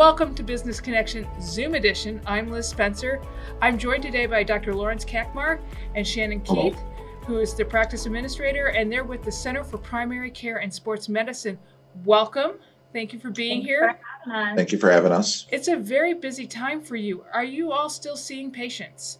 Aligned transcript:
Welcome 0.00 0.34
to 0.36 0.42
Business 0.42 0.80
Connection 0.80 1.28
Zoom 1.42 1.74
Edition. 1.74 2.22
I'm 2.24 2.50
Liz 2.50 2.66
Spencer. 2.66 3.20
I'm 3.60 3.76
joined 3.76 4.02
today 4.02 4.24
by 4.24 4.42
Dr. 4.42 4.74
Lawrence 4.74 5.04
Kakmar 5.04 5.60
and 5.94 6.08
Shannon 6.08 6.40
Keith, 6.40 6.78
who 7.26 7.38
is 7.38 7.52
the 7.52 7.66
practice 7.66 8.06
administrator, 8.06 8.68
and 8.68 8.90
they're 8.90 9.04
with 9.04 9.22
the 9.22 9.30
Center 9.30 9.62
for 9.62 9.76
Primary 9.76 10.30
Care 10.30 10.56
and 10.56 10.72
Sports 10.72 11.10
Medicine. 11.10 11.58
Welcome. 12.06 12.52
Thank 12.94 13.12
you 13.12 13.18
for 13.18 13.28
being 13.28 13.60
here. 13.60 13.98
For 14.24 14.54
Thank 14.56 14.72
you 14.72 14.78
for 14.78 14.90
having 14.90 15.12
us. 15.12 15.44
It's 15.50 15.68
a 15.68 15.76
very 15.76 16.14
busy 16.14 16.46
time 16.46 16.80
for 16.80 16.96
you. 16.96 17.22
Are 17.34 17.44
you 17.44 17.70
all 17.70 17.90
still 17.90 18.16
seeing 18.16 18.50
patients? 18.50 19.18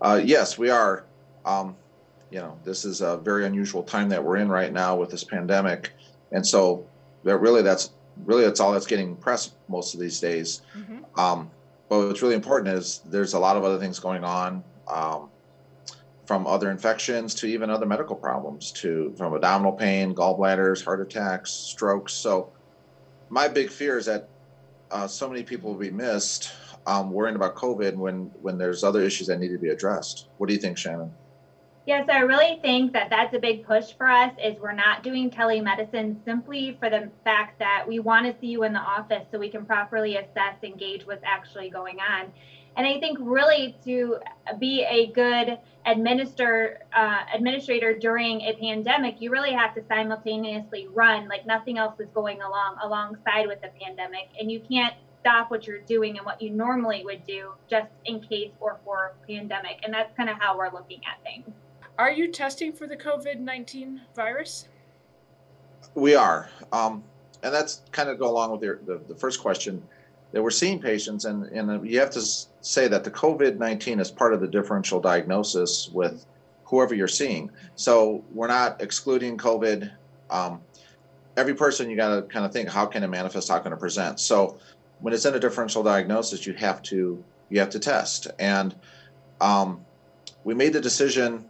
Uh, 0.00 0.22
yes, 0.24 0.56
we 0.56 0.70
are. 0.70 1.04
Um, 1.44 1.76
you 2.30 2.38
know, 2.38 2.58
this 2.64 2.86
is 2.86 3.02
a 3.02 3.18
very 3.18 3.44
unusual 3.44 3.82
time 3.82 4.08
that 4.08 4.24
we're 4.24 4.38
in 4.38 4.48
right 4.48 4.72
now 4.72 4.96
with 4.96 5.10
this 5.10 5.22
pandemic, 5.22 5.92
and 6.30 6.46
so 6.46 6.86
that 7.24 7.36
really 7.36 7.60
that's 7.60 7.90
really 8.24 8.44
that's 8.44 8.60
all 8.60 8.72
that's 8.72 8.86
getting 8.86 9.16
press 9.16 9.52
most 9.68 9.94
of 9.94 10.00
these 10.00 10.20
days. 10.20 10.62
Mm-hmm. 10.76 11.20
Um, 11.20 11.50
but 11.88 12.06
what's 12.06 12.22
really 12.22 12.34
important 12.34 12.74
is 12.74 13.02
there's 13.06 13.34
a 13.34 13.38
lot 13.38 13.56
of 13.56 13.64
other 13.64 13.78
things 13.78 13.98
going 13.98 14.24
on, 14.24 14.64
um, 14.88 15.28
from 16.26 16.46
other 16.46 16.70
infections 16.70 17.34
to 17.34 17.46
even 17.46 17.68
other 17.68 17.86
medical 17.86 18.16
problems, 18.16 18.72
to 18.72 19.12
from 19.16 19.34
abdominal 19.34 19.72
pain, 19.72 20.14
gallbladders, 20.14 20.84
heart 20.84 21.00
attacks, 21.00 21.50
strokes. 21.50 22.12
So 22.12 22.50
my 23.28 23.48
big 23.48 23.70
fear 23.70 23.98
is 23.98 24.06
that 24.06 24.28
uh, 24.90 25.06
so 25.06 25.28
many 25.28 25.42
people 25.42 25.70
will 25.70 25.78
be 25.78 25.90
missed 25.90 26.52
um, 26.86 27.10
worrying 27.10 27.36
about 27.36 27.54
COVID 27.54 27.94
when 27.96 28.30
when 28.40 28.58
there's 28.58 28.84
other 28.84 29.02
issues 29.02 29.26
that 29.28 29.38
need 29.38 29.48
to 29.52 29.58
be 29.58 29.68
addressed. 29.68 30.28
What 30.38 30.48
do 30.48 30.54
you 30.54 30.60
think, 30.60 30.78
Shannon? 30.78 31.12
Yes, 31.84 32.08
I 32.08 32.20
really 32.20 32.60
think 32.62 32.92
that 32.92 33.10
that's 33.10 33.34
a 33.34 33.40
big 33.40 33.66
push 33.66 33.92
for 33.94 34.06
us 34.06 34.32
is 34.42 34.56
we're 34.60 34.70
not 34.70 35.02
doing 35.02 35.30
telemedicine 35.30 36.24
simply 36.24 36.76
for 36.78 36.88
the 36.88 37.10
fact 37.24 37.58
that 37.58 37.84
we 37.88 37.98
want 37.98 38.24
to 38.26 38.40
see 38.40 38.46
you 38.46 38.62
in 38.62 38.72
the 38.72 38.78
office 38.78 39.26
so 39.32 39.38
we 39.38 39.48
can 39.48 39.66
properly 39.66 40.14
assess 40.16 40.54
and 40.62 40.78
gauge 40.78 41.04
what's 41.04 41.24
actually 41.24 41.70
going 41.70 41.98
on. 41.98 42.32
And 42.76 42.86
I 42.86 43.00
think 43.00 43.18
really 43.20 43.76
to 43.84 44.18
be 44.60 44.86
a 44.88 45.08
good 45.08 45.58
administer 45.84 46.78
uh, 46.94 47.24
administrator 47.34 47.98
during 47.98 48.42
a 48.42 48.52
pandemic, 48.60 49.16
you 49.20 49.32
really 49.32 49.52
have 49.52 49.74
to 49.74 49.82
simultaneously 49.88 50.86
run 50.94 51.28
like 51.28 51.46
nothing 51.46 51.78
else 51.78 51.98
is 51.98 52.08
going 52.14 52.40
along 52.42 52.76
alongside 52.84 53.48
with 53.48 53.60
the 53.60 53.70
pandemic, 53.80 54.28
and 54.38 54.52
you 54.52 54.60
can't 54.60 54.94
stop 55.20 55.50
what 55.50 55.66
you're 55.66 55.80
doing 55.80 56.16
and 56.16 56.24
what 56.24 56.40
you 56.40 56.50
normally 56.50 57.02
would 57.04 57.26
do 57.26 57.50
just 57.68 57.90
in 58.04 58.20
case 58.20 58.52
or 58.60 58.78
for 58.84 59.14
pandemic. 59.28 59.80
And 59.82 59.92
that's 59.92 60.16
kind 60.16 60.30
of 60.30 60.36
how 60.38 60.56
we're 60.56 60.72
looking 60.72 61.00
at 61.04 61.22
things. 61.24 61.52
Are 61.98 62.10
you 62.10 62.32
testing 62.32 62.72
for 62.72 62.86
the 62.86 62.96
COVID 62.96 63.38
19 63.38 64.00
virus? 64.14 64.68
We 65.94 66.14
are. 66.14 66.48
Um, 66.72 67.04
and 67.42 67.52
that's 67.52 67.82
kind 67.92 68.08
of 68.08 68.18
go 68.18 68.30
along 68.30 68.52
with 68.52 68.62
your, 68.62 68.80
the, 68.86 69.00
the 69.08 69.14
first 69.14 69.40
question 69.40 69.82
that 70.32 70.42
we're 70.42 70.50
seeing 70.50 70.80
patients, 70.80 71.26
and, 71.26 71.44
and 71.44 71.86
you 71.86 71.98
have 72.00 72.10
to 72.10 72.22
say 72.62 72.88
that 72.88 73.04
the 73.04 73.10
COVID 73.10 73.58
19 73.58 74.00
is 74.00 74.10
part 74.10 74.32
of 74.32 74.40
the 74.40 74.48
differential 74.48 75.00
diagnosis 75.00 75.90
with 75.92 76.24
whoever 76.64 76.94
you're 76.94 77.08
seeing. 77.08 77.50
So 77.76 78.24
we're 78.32 78.46
not 78.46 78.80
excluding 78.80 79.36
COVID. 79.36 79.90
Um, 80.30 80.62
every 81.36 81.54
person, 81.54 81.90
you 81.90 81.96
got 81.96 82.14
to 82.14 82.22
kind 82.22 82.46
of 82.46 82.52
think 82.52 82.70
how 82.70 82.86
can 82.86 83.02
it 83.02 83.08
manifest, 83.08 83.50
how 83.50 83.58
can 83.58 83.74
it 83.74 83.78
present. 83.78 84.20
So 84.20 84.58
when 85.00 85.12
it's 85.12 85.26
in 85.26 85.34
a 85.34 85.40
differential 85.40 85.82
diagnosis, 85.82 86.46
you 86.46 86.54
have 86.54 86.80
to 86.84 87.22
you 87.50 87.60
have 87.60 87.68
to 87.70 87.78
test. 87.78 88.28
And 88.38 88.74
um, 89.42 89.84
we 90.44 90.54
made 90.54 90.72
the 90.72 90.80
decision 90.80 91.44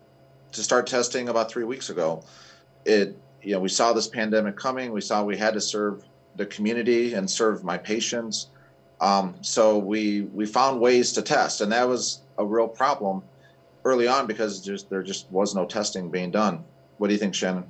to 0.52 0.62
start 0.62 0.86
testing 0.86 1.28
about 1.28 1.50
three 1.50 1.64
weeks 1.64 1.90
ago. 1.90 2.24
It, 2.84 3.16
you 3.42 3.54
know, 3.54 3.60
we 3.60 3.68
saw 3.68 3.92
this 3.92 4.06
pandemic 4.06 4.56
coming. 4.56 4.92
We 4.92 5.00
saw 5.00 5.24
we 5.24 5.36
had 5.36 5.54
to 5.54 5.60
serve 5.60 6.04
the 6.36 6.46
community 6.46 7.14
and 7.14 7.28
serve 7.28 7.64
my 7.64 7.76
patients. 7.78 8.48
Um, 9.00 9.34
so 9.40 9.78
we 9.78 10.22
we 10.32 10.46
found 10.46 10.80
ways 10.80 11.12
to 11.14 11.22
test, 11.22 11.60
and 11.60 11.72
that 11.72 11.88
was 11.88 12.20
a 12.38 12.44
real 12.44 12.68
problem 12.68 13.22
early 13.84 14.06
on 14.06 14.26
because 14.26 14.60
just, 14.60 14.88
there 14.90 15.02
just 15.02 15.30
was 15.30 15.54
no 15.54 15.66
testing 15.66 16.08
being 16.08 16.30
done. 16.30 16.64
What 16.98 17.08
do 17.08 17.14
you 17.14 17.18
think, 17.18 17.34
Shannon? 17.34 17.64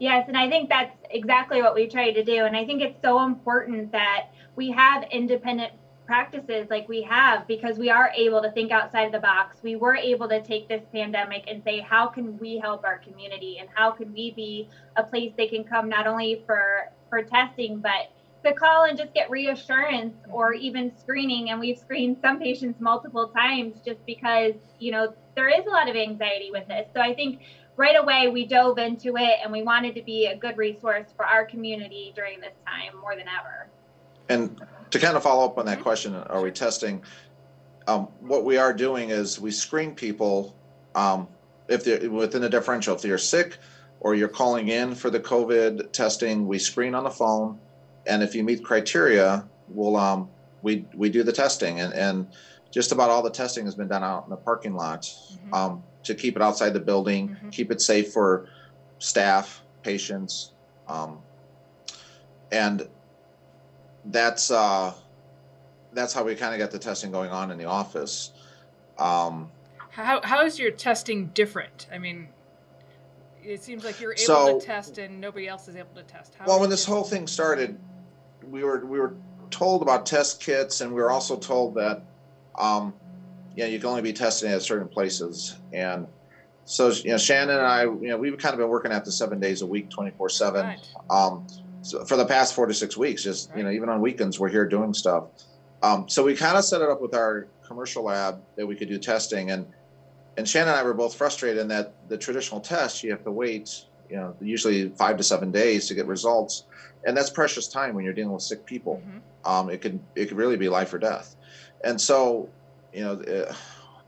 Yes, 0.00 0.24
and 0.28 0.36
I 0.36 0.48
think 0.48 0.68
that's 0.68 0.96
exactly 1.10 1.62
what 1.62 1.74
we 1.74 1.86
tried 1.86 2.12
to 2.12 2.24
do. 2.24 2.44
And 2.44 2.56
I 2.56 2.64
think 2.64 2.82
it's 2.82 3.00
so 3.02 3.24
important 3.24 3.92
that 3.92 4.30
we 4.56 4.70
have 4.72 5.04
independent 5.12 5.72
practices 6.10 6.66
like 6.70 6.88
we 6.88 7.02
have 7.02 7.46
because 7.46 7.78
we 7.78 7.88
are 7.88 8.10
able 8.16 8.42
to 8.42 8.50
think 8.50 8.72
outside 8.72 9.02
of 9.02 9.12
the 9.12 9.20
box. 9.20 9.58
We 9.62 9.76
were 9.76 9.94
able 9.94 10.28
to 10.30 10.42
take 10.42 10.66
this 10.66 10.82
pandemic 10.92 11.44
and 11.46 11.62
say, 11.62 11.78
how 11.78 12.08
can 12.08 12.36
we 12.40 12.58
help 12.58 12.82
our 12.84 12.98
community? 12.98 13.58
And 13.60 13.68
how 13.72 13.92
can 13.92 14.12
we 14.12 14.32
be 14.32 14.68
a 14.96 15.04
place 15.04 15.32
they 15.36 15.46
can 15.46 15.62
come 15.62 15.88
not 15.88 16.08
only 16.08 16.42
for 16.46 16.90
for 17.10 17.22
testing 17.22 17.78
but 17.78 18.10
to 18.44 18.52
call 18.52 18.86
and 18.86 18.98
just 18.98 19.14
get 19.14 19.30
reassurance 19.30 20.16
or 20.32 20.52
even 20.52 20.90
screening. 20.98 21.50
And 21.50 21.60
we've 21.60 21.78
screened 21.78 22.16
some 22.20 22.40
patients 22.40 22.80
multiple 22.80 23.28
times 23.28 23.76
just 23.86 24.04
because 24.04 24.54
you 24.80 24.90
know 24.90 25.14
there 25.36 25.48
is 25.48 25.64
a 25.64 25.70
lot 25.70 25.88
of 25.88 25.94
anxiety 25.94 26.50
with 26.50 26.66
this. 26.66 26.88
So 26.92 27.00
i 27.00 27.14
think 27.14 27.42
right 27.76 27.94
away 27.96 28.26
we 28.26 28.46
dove 28.46 28.78
into 28.78 29.16
it 29.16 29.36
and 29.44 29.52
we 29.52 29.62
wanted 29.62 29.94
to 29.94 30.02
be 30.02 30.26
a 30.26 30.36
good 30.36 30.56
resource 30.58 31.06
for 31.16 31.24
our 31.24 31.44
community 31.44 32.12
during 32.16 32.40
this 32.40 32.56
time 32.66 33.00
more 33.00 33.14
than 33.14 33.26
ever 33.28 33.70
and 34.30 34.62
to 34.90 34.98
kind 34.98 35.16
of 35.16 35.22
follow 35.22 35.44
up 35.44 35.58
on 35.58 35.66
that 35.66 35.80
question, 35.80 36.14
are 36.14 36.40
we 36.40 36.50
testing? 36.50 37.02
Um, 37.86 38.08
what 38.20 38.44
we 38.44 38.56
are 38.56 38.72
doing 38.72 39.10
is 39.10 39.40
we 39.40 39.50
screen 39.50 39.94
people 39.94 40.56
um, 40.94 41.28
if 41.68 41.84
they're 41.84 42.10
within 42.10 42.42
the 42.42 42.48
differential. 42.48 42.94
If 42.94 43.04
you're 43.04 43.18
sick 43.18 43.58
or 44.00 44.14
you're 44.14 44.28
calling 44.28 44.68
in 44.68 44.94
for 44.94 45.10
the 45.10 45.20
COVID 45.20 45.92
testing, 45.92 46.46
we 46.46 46.58
screen 46.58 46.94
on 46.94 47.04
the 47.04 47.10
phone, 47.10 47.58
and 48.06 48.22
if 48.22 48.34
you 48.34 48.44
meet 48.44 48.64
criteria, 48.64 49.44
we'll 49.68 49.96
um, 49.96 50.28
we 50.62 50.86
we 50.94 51.10
do 51.10 51.22
the 51.22 51.32
testing, 51.32 51.80
and 51.80 51.92
and 51.92 52.26
just 52.70 52.92
about 52.92 53.10
all 53.10 53.22
the 53.22 53.30
testing 53.30 53.64
has 53.64 53.74
been 53.74 53.88
done 53.88 54.04
out 54.04 54.24
in 54.24 54.30
the 54.30 54.36
parking 54.36 54.74
lot 54.74 55.02
mm-hmm. 55.02 55.54
um, 55.54 55.82
to 56.04 56.14
keep 56.14 56.36
it 56.36 56.42
outside 56.42 56.72
the 56.72 56.80
building, 56.80 57.30
mm-hmm. 57.30 57.48
keep 57.50 57.72
it 57.72 57.80
safe 57.80 58.12
for 58.12 58.48
staff, 59.00 59.62
patients, 59.82 60.52
um, 60.86 61.18
and 62.52 62.88
that's 64.06 64.50
uh, 64.50 64.94
that's 65.92 66.12
how 66.12 66.24
we 66.24 66.34
kind 66.34 66.54
of 66.54 66.58
got 66.58 66.70
the 66.70 66.78
testing 66.78 67.10
going 67.10 67.30
on 67.30 67.50
in 67.50 67.58
the 67.58 67.64
office. 67.64 68.32
Um, 68.98 69.50
how 69.90 70.20
how 70.22 70.44
is 70.44 70.58
your 70.58 70.70
testing 70.70 71.26
different? 71.28 71.88
I 71.92 71.98
mean, 71.98 72.28
it 73.42 73.62
seems 73.62 73.84
like 73.84 74.00
you're 74.00 74.12
able 74.12 74.22
so, 74.22 74.58
to 74.58 74.66
test 74.66 74.98
and 74.98 75.20
nobody 75.20 75.48
else 75.48 75.68
is 75.68 75.76
able 75.76 75.94
to 75.94 76.02
test. 76.02 76.34
How 76.38 76.46
well, 76.46 76.60
when 76.60 76.70
this 76.70 76.84
whole 76.84 77.04
thing 77.04 77.26
started, 77.26 77.78
we 78.48 78.62
were 78.64 78.84
we 78.84 78.98
were 78.98 79.14
told 79.50 79.82
about 79.82 80.06
test 80.06 80.40
kits, 80.40 80.80
and 80.80 80.92
we 80.92 81.00
were 81.00 81.10
also 81.10 81.36
told 81.36 81.74
that, 81.74 82.02
um, 82.56 82.94
yeah, 83.56 83.66
you 83.66 83.78
can 83.78 83.88
only 83.88 84.02
be 84.02 84.12
testing 84.12 84.50
at 84.50 84.62
certain 84.62 84.88
places, 84.88 85.56
and 85.72 86.06
so 86.64 86.90
you 86.90 87.10
know, 87.10 87.18
Shannon 87.18 87.56
and 87.56 87.66
I, 87.66 87.82
you 87.82 88.08
know, 88.08 88.16
we've 88.16 88.36
kind 88.38 88.52
of 88.52 88.60
been 88.60 88.68
working 88.68 88.92
at 88.92 89.04
the 89.04 89.12
seven 89.12 89.40
days 89.40 89.62
a 89.62 89.66
week, 89.66 89.90
twenty 89.90 90.12
four 90.12 90.28
seven. 90.28 90.76
So 91.82 92.04
for 92.04 92.16
the 92.16 92.26
past 92.26 92.54
four 92.54 92.66
to 92.66 92.74
six 92.74 92.96
weeks. 92.96 93.22
Just 93.22 93.50
you 93.56 93.62
know, 93.62 93.70
even 93.70 93.88
on 93.88 94.00
weekends, 94.00 94.38
we're 94.38 94.48
here 94.48 94.66
doing 94.66 94.94
stuff. 94.94 95.24
Um, 95.82 96.08
so 96.08 96.24
we 96.24 96.36
kind 96.36 96.56
of 96.56 96.64
set 96.64 96.82
it 96.82 96.88
up 96.88 97.00
with 97.00 97.14
our 97.14 97.46
commercial 97.66 98.04
lab 98.04 98.42
that 98.56 98.66
we 98.66 98.76
could 98.76 98.88
do 98.88 98.98
testing, 98.98 99.50
and 99.50 99.66
and 100.36 100.48
Shannon 100.48 100.68
and 100.68 100.78
I 100.78 100.82
were 100.82 100.94
both 100.94 101.14
frustrated 101.14 101.58
in 101.58 101.68
that 101.68 101.94
the 102.08 102.18
traditional 102.18 102.60
test 102.60 103.02
you 103.02 103.10
have 103.10 103.24
to 103.24 103.32
wait, 103.32 103.84
you 104.08 104.16
know, 104.16 104.34
usually 104.40 104.90
five 104.90 105.16
to 105.16 105.22
seven 105.22 105.50
days 105.50 105.88
to 105.88 105.94
get 105.94 106.06
results, 106.06 106.64
and 107.04 107.16
that's 107.16 107.30
precious 107.30 107.66
time 107.68 107.94
when 107.94 108.04
you're 108.04 108.14
dealing 108.14 108.32
with 108.32 108.42
sick 108.42 108.66
people. 108.66 109.02
Mm-hmm. 109.06 109.50
Um, 109.50 109.70
it 109.70 109.80
could 109.80 109.98
it 110.14 110.26
could 110.26 110.36
really 110.36 110.56
be 110.56 110.68
life 110.68 110.92
or 110.92 110.98
death, 110.98 111.36
and 111.82 111.98
so 111.98 112.48
you 112.92 113.02
know, 113.02 113.12
uh, 113.12 113.54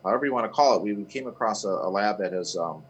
however 0.03 0.27
you 0.27 0.33
want 0.33 0.45
to 0.45 0.53
call 0.53 0.77
it, 0.77 0.83
we, 0.83 0.93
we 0.93 1.05
came 1.05 1.27
across 1.27 1.65
a, 1.65 1.69
a 1.69 1.89
lab 1.89 2.19
that 2.19 2.33
has 2.33 2.57
um, 2.57 2.83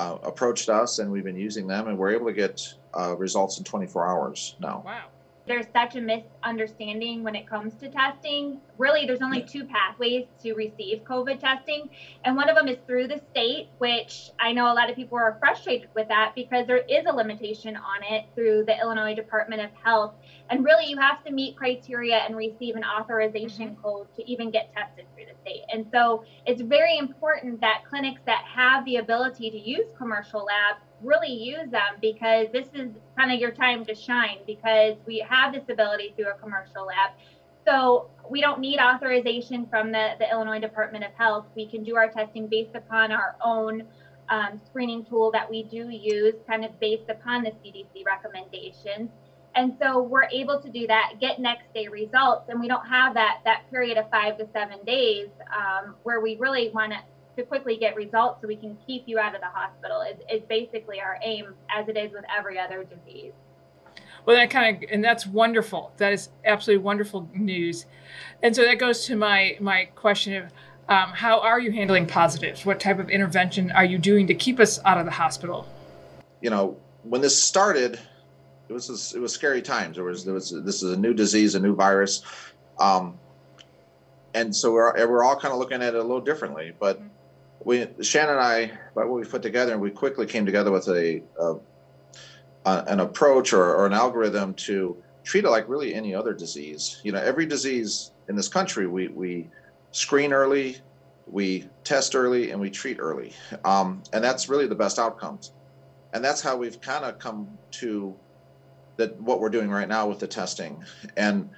uh, 0.00 0.18
approached 0.22 0.68
us, 0.68 0.98
and 0.98 1.10
we've 1.12 1.24
been 1.24 1.36
using 1.36 1.66
them, 1.66 1.88
and 1.88 1.98
we're 1.98 2.10
able 2.10 2.26
to 2.26 2.32
get 2.32 2.74
uh, 2.98 3.14
results 3.16 3.58
in 3.58 3.64
24 3.64 4.06
hours 4.06 4.56
now. 4.58 4.82
Wow 4.84 5.09
there's 5.50 5.66
such 5.72 5.96
a 5.96 6.00
misunderstanding 6.00 7.24
when 7.24 7.34
it 7.34 7.44
comes 7.44 7.74
to 7.74 7.90
testing. 7.90 8.60
Really, 8.78 9.04
there's 9.04 9.20
only 9.20 9.42
two 9.42 9.64
pathways 9.64 10.26
to 10.42 10.54
receive 10.54 11.02
COVID 11.02 11.40
testing, 11.40 11.90
and 12.24 12.36
one 12.36 12.48
of 12.48 12.54
them 12.54 12.68
is 12.68 12.78
through 12.86 13.08
the 13.08 13.20
state, 13.32 13.68
which 13.78 14.30
I 14.38 14.52
know 14.52 14.72
a 14.72 14.74
lot 14.74 14.88
of 14.88 14.94
people 14.94 15.18
are 15.18 15.36
frustrated 15.40 15.88
with 15.94 16.06
that 16.06 16.32
because 16.36 16.68
there 16.68 16.84
is 16.88 17.04
a 17.06 17.12
limitation 17.12 17.76
on 17.76 18.14
it 18.14 18.26
through 18.36 18.64
the 18.66 18.78
Illinois 18.78 19.14
Department 19.14 19.60
of 19.60 19.70
Health. 19.82 20.14
And 20.50 20.64
really, 20.64 20.86
you 20.86 20.96
have 20.98 21.24
to 21.24 21.32
meet 21.32 21.56
criteria 21.56 22.18
and 22.18 22.36
receive 22.36 22.76
an 22.76 22.84
authorization 22.84 23.70
mm-hmm. 23.70 23.82
code 23.82 24.06
to 24.16 24.30
even 24.30 24.52
get 24.52 24.72
tested 24.72 25.06
through 25.14 25.26
the 25.26 25.34
state. 25.42 25.62
And 25.72 25.84
so 25.92 26.24
it's 26.46 26.62
very 26.62 26.96
important 26.96 27.60
that 27.60 27.82
clinics 27.88 28.20
that 28.26 28.44
have 28.44 28.84
the 28.84 28.96
ability 28.96 29.50
to 29.50 29.58
use 29.58 29.86
commercial 29.98 30.44
labs 30.44 30.84
really 31.02 31.32
use 31.32 31.70
them 31.70 31.96
because 32.00 32.48
this 32.52 32.68
is 32.74 32.90
kind 33.16 33.32
of 33.32 33.40
your 33.40 33.50
time 33.50 33.84
to 33.86 33.94
shine 33.94 34.38
because 34.46 34.96
we 35.06 35.24
have 35.28 35.52
this 35.52 35.64
ability 35.68 36.14
through 36.16 36.30
a 36.30 36.34
commercial 36.34 36.86
lab. 36.86 37.10
So 37.66 38.10
we 38.28 38.40
don't 38.40 38.60
need 38.60 38.78
authorization 38.78 39.66
from 39.66 39.92
the, 39.92 40.12
the 40.18 40.30
Illinois 40.30 40.60
Department 40.60 41.04
of 41.04 41.12
Health. 41.12 41.46
We 41.54 41.66
can 41.66 41.82
do 41.82 41.96
our 41.96 42.08
testing 42.08 42.46
based 42.46 42.74
upon 42.74 43.12
our 43.12 43.36
own 43.44 43.84
um, 44.28 44.60
screening 44.66 45.04
tool 45.04 45.30
that 45.32 45.48
we 45.50 45.64
do 45.64 45.88
use, 45.90 46.34
kind 46.48 46.64
of 46.64 46.78
based 46.80 47.08
upon 47.10 47.42
the 47.42 47.50
CDC 47.50 48.06
recommendations. 48.06 49.10
And 49.56 49.76
so 49.82 50.00
we're 50.00 50.28
able 50.32 50.60
to 50.60 50.70
do 50.70 50.86
that, 50.86 51.14
get 51.20 51.40
next 51.40 51.72
day 51.74 51.88
results, 51.88 52.48
and 52.48 52.60
we 52.60 52.68
don't 52.68 52.86
have 52.86 53.14
that 53.14 53.40
that 53.44 53.68
period 53.68 53.98
of 53.98 54.08
five 54.08 54.38
to 54.38 54.46
seven 54.52 54.78
days 54.86 55.28
um, 55.54 55.96
where 56.04 56.20
we 56.20 56.36
really 56.36 56.70
want 56.70 56.92
to 56.92 56.98
to 57.36 57.42
quickly 57.44 57.76
get 57.76 57.94
results 57.96 58.40
so 58.40 58.48
we 58.48 58.56
can 58.56 58.76
keep 58.86 59.04
you 59.06 59.18
out 59.18 59.34
of 59.34 59.40
the 59.40 59.48
hospital 59.48 60.02
is, 60.02 60.16
is 60.30 60.42
basically 60.48 61.00
our 61.00 61.18
aim 61.22 61.54
as 61.74 61.88
it 61.88 61.96
is 61.96 62.12
with 62.12 62.24
every 62.36 62.58
other 62.58 62.84
disease. 62.84 63.32
Well, 64.26 64.36
that 64.36 64.50
kind 64.50 64.76
of, 64.76 64.90
and 64.90 65.02
that's 65.02 65.26
wonderful. 65.26 65.92
That 65.96 66.12
is 66.12 66.28
absolutely 66.44 66.84
wonderful 66.84 67.28
news. 67.34 67.86
And 68.42 68.54
so 68.54 68.62
that 68.62 68.78
goes 68.78 69.04
to 69.06 69.16
my 69.16 69.56
my 69.60 69.86
question 69.94 70.34
of 70.34 70.52
um, 70.88 71.10
how 71.12 71.40
are 71.40 71.60
you 71.60 71.70
handling 71.70 72.06
positives? 72.06 72.66
What 72.66 72.80
type 72.80 72.98
of 72.98 73.10
intervention 73.10 73.70
are 73.70 73.84
you 73.84 73.96
doing 73.96 74.26
to 74.26 74.34
keep 74.34 74.58
us 74.58 74.80
out 74.84 74.98
of 74.98 75.06
the 75.06 75.12
hospital? 75.12 75.66
You 76.40 76.50
know, 76.50 76.76
when 77.04 77.20
this 77.20 77.40
started, 77.40 77.98
it 78.68 78.72
was 78.72 79.14
it 79.14 79.20
was 79.20 79.32
scary 79.32 79.62
times. 79.62 79.96
There 79.96 80.04
was 80.04 80.24
there 80.24 80.34
was 80.34 80.50
this 80.50 80.82
is 80.82 80.92
a 80.92 80.96
new 80.96 81.14
disease, 81.14 81.54
a 81.54 81.60
new 81.60 81.74
virus, 81.74 82.22
um, 82.78 83.18
and 84.34 84.54
so 84.54 84.72
we're 84.72 85.08
we're 85.08 85.24
all 85.24 85.36
kind 85.36 85.52
of 85.52 85.58
looking 85.58 85.82
at 85.82 85.94
it 85.94 85.98
a 85.98 86.02
little 86.02 86.20
differently. 86.20 86.72
But 86.78 86.98
mm-hmm. 86.98 87.08
We 87.64 87.86
Shannon 88.02 88.36
and 88.36 88.40
I, 88.40 88.66
by 88.94 89.04
what 89.04 89.20
we 89.20 89.24
put 89.24 89.42
together, 89.42 89.72
and 89.72 89.80
we 89.80 89.90
quickly 89.90 90.26
came 90.26 90.46
together 90.46 90.70
with 90.70 90.88
a, 90.88 91.22
a 91.38 91.54
uh, 92.66 92.84
an 92.88 93.00
approach 93.00 93.52
or, 93.52 93.74
or, 93.74 93.86
an 93.86 93.92
algorithm 93.92 94.52
to 94.52 94.96
treat 95.24 95.44
it 95.44 95.50
like 95.50 95.68
really 95.68 95.94
any 95.94 96.14
other 96.14 96.34
disease. 96.34 97.00
You 97.02 97.12
know, 97.12 97.18
every 97.18 97.46
disease 97.46 98.10
in 98.28 98.36
this 98.36 98.48
country, 98.48 98.86
we, 98.86 99.08
we 99.08 99.48
screen 99.92 100.32
early, 100.32 100.76
we 101.26 101.68
test 101.84 102.14
early, 102.14 102.50
and 102.50 102.60
we 102.60 102.70
treat 102.70 102.98
early. 103.00 103.32
Um, 103.64 104.02
and 104.12 104.22
that's 104.22 104.48
really 104.48 104.66
the 104.66 104.74
best 104.74 104.98
outcomes. 104.98 105.52
And 106.12 106.24
that's 106.24 106.40
how 106.40 106.56
we've 106.56 106.80
kind 106.80 107.04
of 107.04 107.18
come 107.18 107.48
to 107.72 108.14
that 108.96 109.18
what 109.20 109.40
we're 109.40 109.48
doing 109.48 109.70
right 109.70 109.88
now 109.88 110.06
with 110.06 110.18
the 110.18 110.26
testing. 110.26 110.84
And 111.16 111.48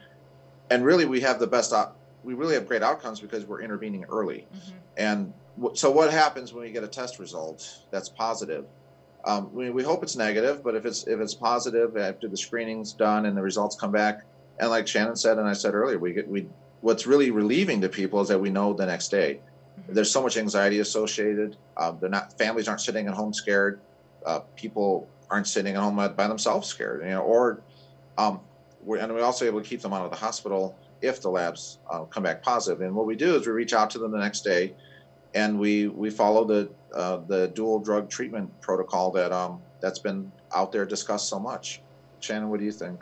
and 0.70 0.84
really, 0.84 1.04
we 1.04 1.20
have 1.20 1.40
the 1.40 1.46
best. 1.46 1.72
we 2.22 2.34
really 2.34 2.54
have 2.54 2.68
great 2.68 2.82
outcomes 2.82 3.18
because 3.20 3.44
we're 3.44 3.62
intervening 3.62 4.04
early. 4.04 4.46
Mm-hmm. 4.54 4.76
And 4.98 5.32
so, 5.74 5.90
what 5.90 6.10
happens 6.10 6.52
when 6.52 6.64
we 6.64 6.72
get 6.72 6.84
a 6.84 6.88
test 6.88 7.18
result 7.18 7.80
that's 7.90 8.08
positive? 8.08 8.64
Um, 9.24 9.52
we, 9.52 9.70
we 9.70 9.82
hope 9.82 10.02
it's 10.02 10.16
negative, 10.16 10.64
but 10.64 10.74
if 10.74 10.84
it's 10.84 11.06
if 11.06 11.20
it's 11.20 11.34
positive 11.34 11.96
after 11.96 12.28
the 12.28 12.36
screening's 12.36 12.92
done 12.92 13.26
and 13.26 13.36
the 13.36 13.42
results 13.42 13.76
come 13.76 13.92
back, 13.92 14.24
and 14.58 14.70
like 14.70 14.86
Shannon 14.86 15.16
said 15.16 15.38
and 15.38 15.46
I 15.46 15.52
said 15.52 15.74
earlier, 15.74 15.98
we 15.98 16.12
get 16.12 16.28
we 16.28 16.48
what's 16.80 17.06
really 17.06 17.30
relieving 17.30 17.80
to 17.80 17.88
people 17.88 18.20
is 18.20 18.28
that 18.28 18.38
we 18.38 18.50
know 18.50 18.72
the 18.72 18.86
next 18.86 19.08
day. 19.08 19.40
Mm-hmm. 19.80 19.94
There's 19.94 20.10
so 20.10 20.22
much 20.22 20.36
anxiety 20.36 20.80
associated. 20.80 21.56
Uh, 21.76 21.92
they're 21.92 22.10
not 22.10 22.36
families 22.36 22.66
aren't 22.66 22.80
sitting 22.80 23.06
at 23.06 23.14
home 23.14 23.32
scared. 23.32 23.80
Uh, 24.26 24.40
people 24.56 25.08
aren't 25.30 25.46
sitting 25.46 25.74
at 25.74 25.80
home 25.80 25.96
by 25.96 26.28
themselves 26.28 26.66
scared. 26.68 27.02
You 27.04 27.10
know, 27.10 27.22
or 27.22 27.62
um, 28.18 28.40
we're, 28.82 28.98
and 28.98 29.12
we're 29.12 29.22
also 29.22 29.44
able 29.44 29.62
to 29.62 29.68
keep 29.68 29.80
them 29.80 29.92
out 29.92 30.04
of 30.04 30.10
the 30.10 30.16
hospital 30.16 30.76
if 31.00 31.20
the 31.20 31.28
labs 31.28 31.78
uh, 31.90 32.04
come 32.04 32.22
back 32.22 32.42
positive. 32.42 32.80
And 32.80 32.94
what 32.94 33.06
we 33.06 33.16
do 33.16 33.36
is 33.36 33.46
we 33.46 33.52
reach 33.52 33.72
out 33.72 33.90
to 33.90 33.98
them 33.98 34.10
the 34.10 34.18
next 34.18 34.42
day 34.42 34.74
and 35.34 35.58
we 35.58 35.88
we 35.88 36.10
follow 36.10 36.44
the 36.44 36.70
uh, 36.94 37.18
the 37.26 37.48
dual 37.48 37.78
drug 37.78 38.08
treatment 38.08 38.48
protocol 38.60 39.10
that 39.10 39.32
um 39.32 39.60
that's 39.80 39.98
been 39.98 40.30
out 40.54 40.72
there 40.72 40.84
discussed 40.84 41.28
so 41.28 41.38
much. 41.38 41.80
Shannon, 42.20 42.48
what 42.50 42.60
do 42.60 42.66
you 42.66 42.72
think? 42.72 43.00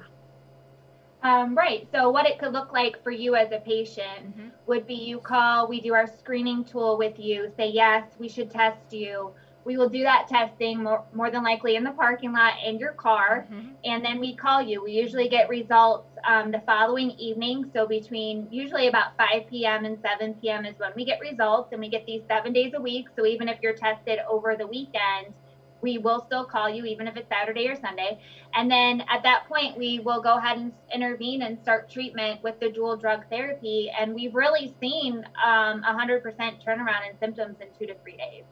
Um, 1.23 1.55
right. 1.55 1.87
So, 1.93 2.09
what 2.09 2.27
it 2.27 2.39
could 2.39 2.53
look 2.53 2.73
like 2.73 3.03
for 3.03 3.11
you 3.11 3.35
as 3.35 3.53
a 3.53 3.59
patient 3.59 4.39
mm-hmm. 4.39 4.49
would 4.67 4.87
be 4.87 4.95
you 4.95 5.19
call, 5.19 5.69
we 5.69 5.81
do 5.81 5.93
our 5.93 6.07
screening 6.07 6.65
tool 6.65 6.97
with 6.97 7.19
you, 7.19 7.53
say, 7.57 7.69
yes, 7.69 8.05
we 8.19 8.29
should 8.29 8.51
test 8.51 8.93
you 8.93 9.33
we 9.65 9.77
will 9.77 9.89
do 9.89 10.03
that 10.03 10.27
testing 10.29 10.83
more, 10.83 11.05
more 11.13 11.31
than 11.31 11.43
likely 11.43 11.77
in 11.77 11.85
the 11.85 11.91
parking 11.91 12.33
lot 12.33 12.55
in 12.65 12.79
your 12.79 12.93
car. 12.93 13.47
Mm-hmm. 13.51 13.69
and 13.85 14.05
then 14.05 14.21
we 14.21 14.35
call 14.35 14.63
you. 14.63 14.83
We 14.85 14.93
usually 14.93 15.29
get 15.29 15.49
results 15.49 16.09
um, 16.29 16.51
the 16.51 16.63
following 16.67 17.11
evening. 17.13 17.71
So 17.75 17.87
between 17.87 18.49
usually 18.51 18.89
about 18.89 19.17
5 19.17 19.49
p.m 19.49 19.85
and 19.85 19.99
7 20.01 20.35
p.m 20.35 20.65
is 20.65 20.79
when 20.79 20.93
we 20.97 21.05
get 21.05 21.21
results 21.21 21.73
and 21.73 21.81
we 21.81 21.89
get 21.89 22.07
these 22.07 22.23
seven 22.29 22.53
days 22.53 22.73
a 22.75 22.81
week. 22.81 23.09
So 23.17 23.27
even 23.27 23.49
if 23.49 23.59
you're 23.63 23.75
tested 23.75 24.19
over 24.29 24.57
the 24.57 24.67
weekend 24.67 25.35
we 25.83 25.99
will 25.99 26.25
still 26.27 26.45
call 26.45 26.69
you 26.69 26.85
even 26.85 27.07
if 27.07 27.17
it's 27.17 27.29
saturday 27.29 27.67
or 27.69 27.75
sunday. 27.75 28.21
And 28.55 28.71
then 28.71 29.03
at 29.03 29.23
that 29.23 29.49
point 29.49 29.79
we 29.79 30.01
will 30.01 30.21
go 30.21 30.37
ahead 30.37 30.59
and 30.59 30.73
intervene 30.95 31.43
and 31.43 31.59
start 31.63 31.91
treatment 31.91 32.43
with 32.43 32.59
the 32.61 32.71
dual 32.71 32.97
drug 32.97 33.25
therapy. 33.31 33.91
And 33.99 34.15
we've 34.15 34.35
really 34.35 34.75
seen 34.81 35.25
um, 35.45 35.83
100% 35.83 36.23
turnaround 36.23 37.11
in 37.11 37.19
symptoms 37.19 37.57
in 37.61 37.69
two 37.79 37.87
to 37.87 37.99
three 38.03 38.17
days 38.17 38.45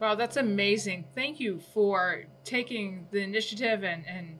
Wow, 0.00 0.14
that's 0.14 0.36
amazing. 0.36 1.04
Thank 1.14 1.40
you 1.40 1.58
for 1.72 2.24
taking 2.44 3.06
the 3.10 3.22
initiative 3.22 3.82
and 3.82 4.06
and 4.06 4.38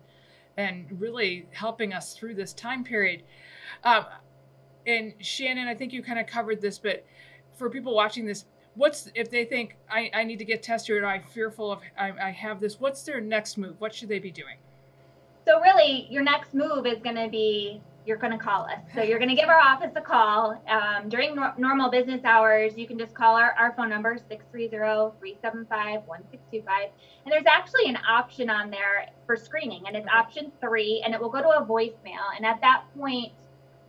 and 0.56 1.00
really 1.00 1.47
helping 1.53 1.93
us 1.93 2.14
through 2.14 2.35
this 2.35 2.53
time 2.53 2.85
period. 2.85 3.23
Um, 3.85 4.06
and 4.87 5.14
Shannon, 5.20 5.69
I 5.69 5.75
think 5.75 5.93
you 5.93 6.03
kind 6.03 6.19
of 6.19 6.26
covered 6.26 6.61
this, 6.61 6.79
but 6.79 7.05
for 7.55 7.69
people 7.69 7.94
watching 7.94 8.26
this, 8.26 8.44
what's 8.75 9.11
if 9.14 9.31
they 9.31 9.44
think 9.44 9.76
I, 9.91 10.11
I 10.14 10.25
need 10.25 10.38
to 10.38 10.44
get 10.44 10.62
tested 10.62 11.03
or 11.03 11.06
I'm 11.06 11.25
fearful 11.25 11.73
of 11.73 11.81
I, 11.99 12.12
I 12.12 12.31
have 12.31 12.61
this, 12.61 12.79
what's 12.79 13.02
their 13.02 13.20
next 13.20 13.56
move? 13.56 13.81
What 13.81 13.94
should 13.94 14.09
they 14.09 14.19
be 14.19 14.31
doing? 14.31 14.56
So 15.47 15.61
really, 15.61 16.06
your 16.11 16.23
next 16.23 16.55
move 16.55 16.87
is 16.87 16.99
going 16.99 17.17
to 17.17 17.29
be 17.29 17.81
you're 18.06 18.17
going 18.17 18.32
to 18.32 18.38
call 18.38 18.62
us. 18.62 18.79
So 18.94 19.03
you're 19.03 19.19
going 19.19 19.29
to 19.29 19.35
give 19.35 19.49
our 19.49 19.58
office 19.61 19.91
a 19.97 20.00
call. 20.00 20.62
Um, 20.69 21.08
during 21.08 21.35
no- 21.35 21.53
normal 21.58 21.91
business 21.91 22.25
hours, 22.25 22.76
you 22.76 22.87
can 22.87 22.99
just 22.99 23.14
call 23.14 23.37
our, 23.37 23.53
our 23.53 23.73
phone 23.73 23.88
number, 23.88 24.17
630-375-1625. 24.31 26.05
And 27.25 27.32
there's 27.32 27.47
actually 27.47 27.88
an 27.88 27.99
option 28.08 28.49
on 28.49 28.70
there 28.70 29.08
for 29.26 29.37
screening, 29.37 29.87
and 29.87 29.97
it's 29.97 30.06
option 30.08 30.53
three, 30.61 31.03
and 31.05 31.12
it 31.14 31.20
will 31.20 31.31
go 31.31 31.43
to 31.43 31.49
a 31.49 31.64
voicemail. 31.64 32.31
And 32.37 32.47
at 32.47 32.61
that 32.61 32.85
point, 32.97 33.32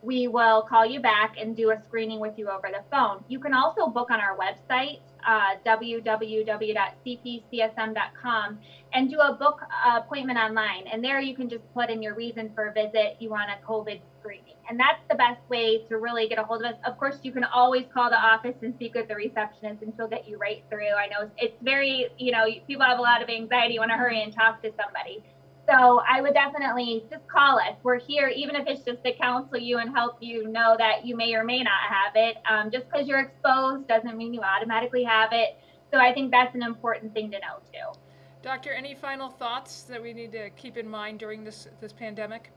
we 0.02 0.28
will 0.28 0.62
call 0.62 0.86
you 0.86 1.00
back 1.00 1.36
and 1.40 1.56
do 1.56 1.72
a 1.72 1.82
screening 1.84 2.20
with 2.20 2.38
you 2.38 2.50
over 2.50 2.70
the 2.72 2.84
phone. 2.92 3.24
You 3.28 3.40
can 3.40 3.54
also 3.54 3.88
book 3.88 4.12
on 4.12 4.20
our 4.20 4.38
website, 4.38 5.00
uh, 5.28 5.58
www.cpcsm.com, 5.66 8.60
and 8.94 9.12
do 9.12 9.20
a 9.20 9.34
book 9.34 9.60
appointment 9.86 10.40
online. 10.40 10.88
And 10.88 11.04
there 11.04 11.20
you 11.20 11.36
can 11.36 11.50
just 11.50 11.64
put 11.74 11.90
in 11.90 12.02
your 12.02 12.16
reason 12.16 12.50
for 12.56 12.68
a 12.68 12.74
visit. 12.74 13.18
You 13.20 13.30
want 13.30 13.50
a 13.52 13.58
COVID 13.68 14.00
screening. 14.20 14.54
And 14.70 14.80
that's 14.80 15.00
the 15.10 15.16
best 15.16 15.40
way 15.50 15.84
to 15.90 15.98
really 15.98 16.28
get 16.28 16.40
a 16.40 16.44
hold 16.44 16.64
of 16.64 16.74
us. 16.74 16.80
Of 16.86 16.98
course, 16.98 17.20
you 17.24 17.32
can 17.32 17.44
always 17.44 17.86
call 17.94 18.10
the 18.10 18.18
office 18.18 18.56
and 18.62 18.74
speak 18.76 18.96
with 18.96 19.08
the 19.08 19.16
receptionist, 19.16 19.82
and 19.82 19.94
she'll 19.96 20.08
get 20.08 20.28
you 20.28 20.38
right 20.38 20.64
through. 20.70 20.92
I 20.92 21.08
know 21.08 21.30
it's 21.38 21.56
very, 21.62 22.08
you 22.18 22.32
know, 22.32 22.46
people 22.66 22.86
have 22.86 23.00
a 23.00 23.02
lot 23.02 23.22
of 23.22 23.30
anxiety, 23.30 23.76
you 23.76 23.80
want 23.80 23.92
to 23.92 23.98
hurry 23.98 24.24
and 24.24 24.34
talk 24.34 24.62
to 24.64 24.72
somebody. 24.82 25.24
So 25.70 26.02
I 26.08 26.22
would 26.22 26.34
definitely 26.34 27.04
just 27.10 27.28
call 27.28 27.60
us. 27.60 27.76
We're 27.84 28.00
here, 28.00 28.30
even 28.30 28.56
if 28.56 28.68
it's 28.68 28.84
just 28.84 29.04
to 29.04 29.14
counsel 29.14 29.58
you 29.58 29.80
and 29.80 29.90
help 29.90 30.18
you 30.22 30.48
know 30.48 30.76
that 30.78 31.06
you 31.06 31.18
may 31.18 31.34
or 31.34 31.44
may 31.44 31.62
not 31.62 31.82
have 31.90 32.14
it. 32.16 32.38
Um, 32.50 32.72
just 32.72 32.90
because 32.90 33.06
you're 33.06 33.20
exposed 33.20 33.88
doesn't 33.88 34.16
mean 34.18 34.34
you 34.34 34.42
automatically 34.42 35.04
have 35.04 35.30
it. 35.34 35.58
So 35.92 36.00
I 36.00 36.14
think 36.14 36.32
that's 36.32 36.56
an 36.56 36.64
important 36.64 37.14
thing 37.14 37.32
to 37.32 37.40
know 37.40 37.60
too. 37.72 38.00
Doctor, 38.42 38.72
any 38.72 38.96
final 38.96 39.30
thoughts 39.30 39.84
that 39.84 40.02
we 40.02 40.14
need 40.14 40.32
to 40.32 40.50
keep 40.52 40.78
in 40.78 40.88
mind 40.88 41.20
during 41.20 41.44
this 41.44 41.68
this 41.82 41.92
pandemic? 41.92 42.52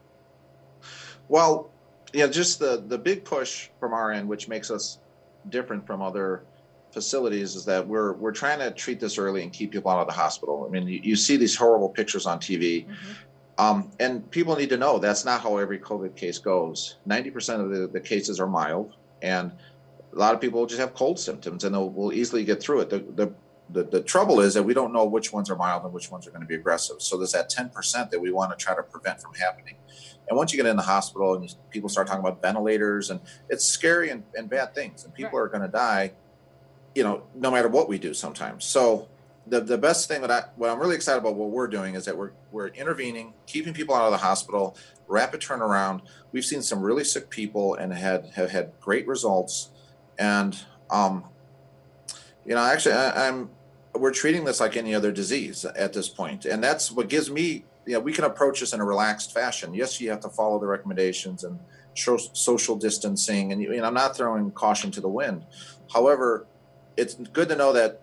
Well, 1.29 1.71
yeah, 2.13 2.29
just 2.29 2.61
the 2.61 2.85
the 2.87 2.99
big 2.99 3.25
push 3.25 3.71
from 3.81 3.93
our 3.93 4.13
end, 4.13 4.29
which 4.29 4.47
makes 4.47 4.71
us 4.71 4.99
different 5.49 5.85
from 5.85 6.01
other 6.01 6.45
facilities 6.93 7.57
is 7.57 7.65
that 7.65 7.87
we're 7.87 8.13
we're 8.15 8.33
trying 8.33 8.59
to 8.59 8.71
treat 8.71 9.01
this 9.01 9.19
early 9.19 9.43
and 9.43 9.53
keep 9.53 9.73
people 9.73 9.91
out 9.91 10.01
of 10.01 10.07
the 10.07 10.13
hospital. 10.13 10.67
I 10.67 10.71
mean, 10.71 10.87
you, 10.87 11.01
you 11.03 11.17
see 11.17 11.37
these 11.37 11.57
horrible 11.57 11.89
pictures 11.89 12.27
on 12.27 12.39
TV, 12.39 12.87
mm-hmm. 12.87 13.65
um, 13.65 13.91
and 14.01 14.29
people 14.31 14.57
need 14.57 14.71
to 14.71 14.77
know 14.77 14.99
that's 14.99 15.25
not 15.25 15.41
how 15.41 15.57
every 15.57 15.79
COVID 15.79 16.17
case 16.17 16.39
goes. 16.39 16.97
Ninety 17.07 17.31
percent 17.31 17.63
of 17.63 17.71
the, 17.71 17.87
the 17.87 18.01
cases 18.01 18.41
are 18.41 18.47
mild, 18.47 18.95
and 19.23 19.53
a 20.13 20.19
lot 20.19 20.35
of 20.35 20.41
people 20.41 20.67
just 20.67 20.81
have 20.81 20.95
cold 20.95 21.19
symptoms, 21.19 21.65
and 21.65 21.75
they'll 21.75 21.91
will 21.91 22.13
easily 22.13 22.45
get 22.45 22.63
through 22.63 22.81
it. 22.81 22.91
The, 22.91 22.99
the 22.99 23.33
the, 23.73 23.85
the 23.85 24.01
trouble 24.03 24.41
is 24.41 24.55
that 24.55 24.63
we 24.63 24.75
don't 24.75 24.93
know 24.93 25.05
which 25.05 25.33
ones 25.33 25.49
are 25.49 25.57
mild 25.57 25.85
and 25.85 25.93
which 25.93 26.11
ones 26.11 26.27
are 26.27 26.31
going 26.31 26.43
to 26.43 26.47
be 26.47 26.57
aggressive. 26.57 26.97
So 27.01 27.17
there's 27.17 27.31
that 27.33 27.51
10% 27.51 28.11
that 28.11 28.21
we 28.21 28.33
want 28.33 28.51
to 28.51 28.57
try 28.57 28.75
to 28.75 28.83
prevent 28.83 29.21
from 29.21 29.33
happening. 29.35 29.77
And 30.29 30.37
once 30.37 30.53
you 30.53 30.57
get 30.57 30.67
in 30.67 30.77
the 30.77 30.83
hospital 30.83 31.35
and 31.35 31.55
people 31.71 31.89
start 31.89 32.07
talking 32.07 32.21
about 32.21 32.43
ventilators, 32.43 33.11
and 33.11 33.21
it's 33.49 33.65
scary 33.65 34.11
and, 34.11 34.23
and 34.35 34.49
bad 34.49 34.75
things, 34.75 35.05
and 35.05 35.15
people 35.15 35.39
right. 35.39 35.45
are 35.45 35.49
going 35.49 35.63
to 35.63 35.69
die 35.69 36.13
you 36.95 37.03
know, 37.03 37.23
no 37.35 37.51
matter 37.51 37.69
what 37.69 37.89
we 37.89 37.99
do 37.99 38.15
sometimes. 38.15 38.65
So 38.65 39.09
the, 39.47 39.61
the 39.61 39.79
best 39.79 40.09
thing 40.09 40.21
that 40.23 40.31
I, 40.31 40.45
what 40.57 40.71
I'm 40.71 40.79
really 40.79 40.97
excited 40.97 41.19
about 41.19 41.35
what 41.35 41.51
we're 41.51 41.67
doing 41.69 41.95
is 41.95 42.05
that 42.05 42.17
we're, 42.17 42.33
we're 42.53 42.69
intervening, 42.69 43.33
keeping 43.47 43.75
people 43.75 43.95
out 43.95 44.05
of 44.05 44.13
the 44.13 44.19
hospital, 44.19 44.77
rapid 45.09 45.41
turnaround. 45.41 46.03
We've 46.33 46.45
seen 46.45 46.63
some 46.63 46.83
really 46.83 47.05
sick 47.05 47.31
people 47.31 47.75
and 47.75 47.93
had, 47.93 48.31
have 48.35 48.51
had 48.51 48.73
great 48.81 49.07
results. 49.07 49.71
And, 50.19 50.59
um, 50.91 51.25
you 52.45 52.55
know, 52.55 52.61
actually 52.61 52.95
I, 52.95 53.29
I'm, 53.29 53.51
we're 53.95 54.13
treating 54.13 54.45
this 54.45 54.61
like 54.61 54.77
any 54.77 54.95
other 54.95 55.11
disease 55.11 55.65
at 55.65 55.93
this 55.93 56.09
point. 56.09 56.45
And 56.45 56.63
that's 56.63 56.93
what 56.93 57.09
gives 57.09 57.31
me, 57.31 57.65
you 57.87 57.95
know, 57.95 58.01
we 58.01 58.13
can 58.13 58.25
approach 58.25 58.61
this 58.61 58.73
in 58.73 58.81
a 58.81 58.85
relaxed 58.85 59.35
fashion. 59.35 59.75
Yes, 59.75 60.01
you 60.01 60.11
have 60.11 60.21
to 60.21 60.29
follow 60.29 60.61
the 60.61 60.67
recommendations 60.67 61.43
and 61.43 61.59
social 61.95 62.77
distancing. 62.77 63.53
And, 63.53 63.61
you 63.61 63.77
know, 63.77 63.85
I'm 63.85 63.95
not 63.95 64.17
throwing 64.17 64.53
caution 64.53 64.93
to 64.93 65.01
the 65.01 65.09
wind. 65.09 65.45
However, 65.93 66.47
it's 67.01 67.15
good 67.15 67.49
to 67.49 67.57
know 67.57 67.73
that 67.73 68.03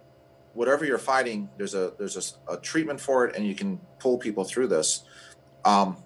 whatever 0.54 0.84
you're 0.84 0.98
fighting, 0.98 1.50
there's 1.58 1.75
a 1.75 1.94
there's 2.00 2.18
a, 2.48 2.54
a 2.54 2.58
treatment 2.58 3.00
for 3.00 3.25
it, 3.25 3.36
and 3.36 3.46
you 3.46 3.54
can 3.54 3.80
pull 4.00 4.18
people 4.18 4.44
through 4.44 4.68
this. 4.68 5.04
Um, 5.63 5.98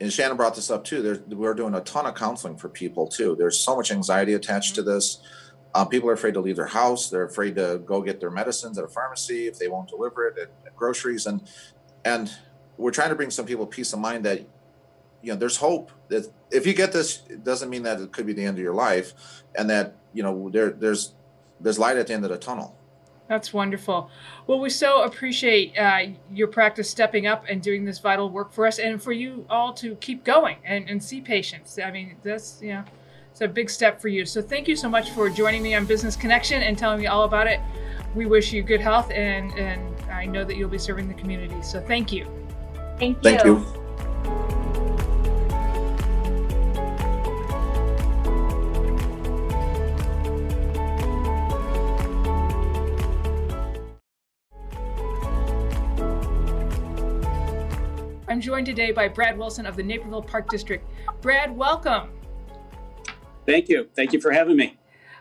and 0.00 0.12
Shannon 0.12 0.36
brought 0.36 0.54
this 0.54 0.70
up 0.70 0.84
too. 0.84 1.00
There, 1.02 1.36
we're 1.36 1.54
doing 1.54 1.74
a 1.74 1.80
ton 1.80 2.06
of 2.06 2.14
counseling 2.14 2.56
for 2.56 2.68
people 2.68 3.06
too. 3.06 3.36
There's 3.38 3.58
so 3.58 3.74
much 3.74 3.90
anxiety 3.90 4.34
attached 4.34 4.74
to 4.74 4.82
this. 4.82 5.20
Um, 5.74 5.88
people 5.88 6.10
are 6.10 6.14
afraid 6.14 6.34
to 6.34 6.40
leave 6.40 6.56
their 6.56 6.66
house. 6.66 7.08
They're 7.08 7.24
afraid 7.24 7.54
to 7.56 7.80
go 7.86 8.02
get 8.02 8.20
their 8.20 8.30
medicines 8.30 8.76
at 8.76 8.84
a 8.84 8.88
pharmacy 8.88 9.46
if 9.46 9.58
they 9.58 9.68
won't 9.68 9.88
deliver 9.88 10.26
it 10.28 10.38
at, 10.38 10.50
at 10.66 10.76
groceries, 10.76 11.26
and 11.26 11.40
and 12.04 12.30
we're 12.76 12.90
trying 12.90 13.10
to 13.10 13.14
bring 13.14 13.30
some 13.30 13.46
people 13.46 13.66
peace 13.66 13.92
of 13.94 13.98
mind 13.98 14.24
that 14.26 14.40
you 15.22 15.32
know 15.32 15.36
there's 15.36 15.56
hope 15.56 15.90
that 16.08 16.30
if 16.50 16.66
you 16.66 16.74
get 16.74 16.92
this, 16.92 17.22
it 17.30 17.44
doesn't 17.44 17.70
mean 17.70 17.84
that 17.84 18.00
it 18.00 18.12
could 18.12 18.26
be 18.26 18.34
the 18.34 18.44
end 18.44 18.58
of 18.58 18.62
your 18.62 18.74
life, 18.74 19.14
and 19.56 19.70
that 19.70 19.96
you 20.12 20.22
know 20.22 20.50
there 20.50 20.70
there's 20.70 21.14
there's 21.60 21.78
light 21.78 21.96
at 21.96 22.06
the 22.06 22.14
end 22.14 22.24
of 22.24 22.30
the 22.30 22.38
tunnel. 22.38 22.76
That's 23.28 23.52
wonderful. 23.52 24.10
Well, 24.48 24.58
we 24.58 24.70
so 24.70 25.04
appreciate 25.04 25.78
uh, 25.78 26.06
your 26.32 26.48
practice 26.48 26.90
stepping 26.90 27.28
up 27.28 27.44
and 27.48 27.62
doing 27.62 27.84
this 27.84 28.00
vital 28.00 28.28
work 28.28 28.52
for 28.52 28.66
us, 28.66 28.80
and 28.80 29.00
for 29.00 29.12
you 29.12 29.46
all 29.48 29.72
to 29.74 29.94
keep 29.96 30.24
going 30.24 30.56
and, 30.64 30.88
and 30.90 31.02
see 31.02 31.20
patients. 31.20 31.78
I 31.78 31.92
mean, 31.92 32.16
that's 32.24 32.60
you 32.60 32.72
know, 32.72 32.84
it's 33.30 33.40
a 33.40 33.46
big 33.46 33.70
step 33.70 34.00
for 34.00 34.08
you. 34.08 34.26
So 34.26 34.42
thank 34.42 34.66
you 34.66 34.74
so 34.74 34.88
much 34.88 35.10
for 35.10 35.30
joining 35.30 35.62
me 35.62 35.76
on 35.76 35.86
Business 35.86 36.16
Connection 36.16 36.62
and 36.62 36.76
telling 36.76 36.98
me 36.98 37.06
all 37.06 37.22
about 37.22 37.46
it. 37.46 37.60
We 38.16 38.26
wish 38.26 38.52
you 38.52 38.64
good 38.64 38.80
health, 38.80 39.12
and 39.12 39.52
and 39.52 40.00
I 40.10 40.24
know 40.26 40.44
that 40.44 40.56
you'll 40.56 40.68
be 40.68 40.78
serving 40.78 41.06
the 41.06 41.14
community. 41.14 41.62
So 41.62 41.80
thank 41.80 42.12
you. 42.12 42.26
Thank 42.98 43.18
you. 43.18 43.22
Thank 43.22 43.44
you. 43.44 43.79
Joined 58.50 58.66
today 58.66 58.90
by 58.90 59.06
Brad 59.06 59.38
Wilson 59.38 59.64
of 59.64 59.76
the 59.76 59.82
Naperville 59.84 60.22
Park 60.22 60.48
District. 60.48 60.84
Brad, 61.20 61.56
welcome. 61.56 62.10
Thank 63.46 63.68
you. 63.68 63.88
Thank 63.94 64.12
you 64.12 64.20
for 64.20 64.32
having 64.32 64.56
me. 64.56 64.76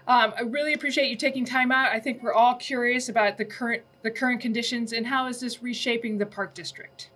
Um, 0.07 0.33
I 0.35 0.41
really 0.41 0.73
appreciate 0.73 1.11
you 1.11 1.15
taking 1.15 1.45
time 1.45 1.71
out. 1.71 1.91
I 1.91 1.99
think 1.99 2.23
we're 2.23 2.33
all 2.33 2.55
curious 2.55 3.07
about 3.07 3.37
the 3.37 3.45
current 3.45 3.83
the 4.01 4.09
current 4.09 4.41
conditions 4.41 4.93
and 4.93 5.05
how 5.05 5.27
is 5.27 5.39
this 5.39 5.61
reshaping 5.61 6.17
the 6.17 6.25
park 6.25 6.55
district. 6.55 7.11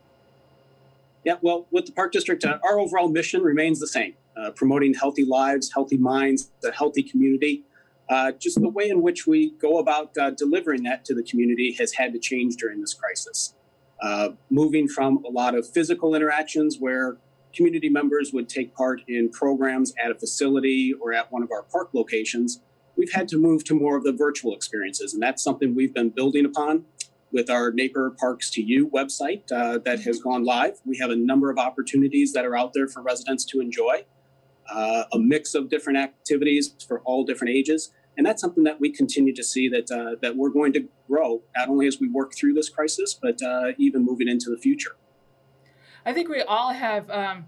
Yeah, 1.24 1.38
well, 1.41 1.65
with 1.72 1.88
the 1.88 1.93
park 1.93 2.12
district, 2.12 2.46
uh, 2.46 2.60
our 2.63 2.77
overall 2.77 3.10
mission 3.10 3.41
remains 3.41 3.79
the 3.79 3.88
same: 3.88 4.13
uh, 4.38 4.51
promoting 4.51 4.93
healthy 4.93 5.25
lives, 5.25 5.74
healthy 5.74 5.98
minds, 5.98 6.51
a 6.63 6.72
healthy 6.72 7.01
community. 7.01 7.63
Uh, 8.08 8.34
just 8.34 8.62
the 8.62 8.70
way 8.70 8.88
in 8.88 9.01
which 9.01 9.25
we 9.25 9.50
go 9.53 9.79
about 9.79 10.15
uh, 10.20 10.29
delivering 10.29 10.84
that 10.84 11.05
to 11.05 11.15
the 11.15 11.24
community 11.24 11.75
has 11.79 11.91
had 11.93 12.13
to 12.13 12.20
change 12.20 12.58
during 12.58 12.82
this 12.82 12.93
crisis. 12.93 13.55
Uh, 14.03 14.31
moving 14.50 14.86
from 14.86 15.24
a 15.24 15.29
lot 15.29 15.55
of 15.55 15.65
physical 15.69 16.13
interactions 16.13 16.75
where 16.77 17.15
community 17.55 17.88
members 17.88 18.33
would 18.33 18.50
take 18.50 18.75
part 18.75 19.01
in 19.07 19.29
programs 19.29 19.93
at 20.03 20.12
a 20.12 20.15
facility 20.15 20.93
or 21.01 21.13
at 21.13 21.31
one 21.31 21.41
of 21.41 21.50
our 21.51 21.63
park 21.63 21.89
locations, 21.93 22.60
we've 22.98 23.13
had 23.13 23.29
to 23.29 23.38
move 23.38 23.63
to 23.63 23.74
more 23.74 23.95
of 23.95 24.03
the 24.03 24.12
virtual 24.12 24.53
experiences. 24.53 25.13
And 25.13 25.24
that's 25.24 25.41
something 25.41 25.74
we've 25.74 25.93
been 25.93 26.10
building 26.10 26.45
upon 26.45 26.83
with 27.31 27.50
our 27.50 27.72
Napier 27.72 28.12
Parks 28.19 28.50
to 28.51 28.62
You 28.62 28.89
website 28.89 29.50
uh, 29.53 29.77
that 29.86 30.01
has 30.01 30.19
gone 30.19 30.43
live. 30.43 30.81
We 30.86 30.98
have 30.98 31.10
a 31.10 31.15
number 31.15 31.50
of 31.50 31.57
opportunities 31.57 32.33
that 32.33 32.45
are 32.45 32.57
out 32.57 32.74
there 32.74 32.89
for 32.89 33.01
residents 33.01 33.45
to 33.45 33.62
enjoy, 33.62 34.03
uh, 34.69 35.05
a 35.13 35.17
mix 35.17 35.55
of 35.55 35.69
different 35.69 35.98
activities 35.98 36.75
for 36.86 37.00
all 37.05 37.24
different 37.24 37.55
ages 37.55 37.91
and 38.17 38.25
that's 38.25 38.41
something 38.41 38.63
that 38.63 38.79
we 38.79 38.91
continue 38.91 39.34
to 39.34 39.43
see 39.43 39.67
that 39.70 39.91
uh, 39.91 40.15
that 40.22 40.36
we're 40.36 40.50
going 40.50 40.74
to 40.74 40.88
grow 41.08 41.41
not 41.55 41.70
only 41.70 41.88
as 41.88 42.00
we 42.00 42.10
work 42.10 42.34
through 42.36 42.53
this 42.53 42.70
crisis, 42.70 43.17
but 43.20 43.41
uh, 43.41 43.72
even 43.77 44.03
moving 44.05 44.27
into 44.27 44.50
the 44.50 44.58
future. 44.58 44.96
I 46.05 46.13
think 46.13 46.29
we 46.29 46.41
all 46.41 46.74
have 46.74 47.10
um, 47.10 47.48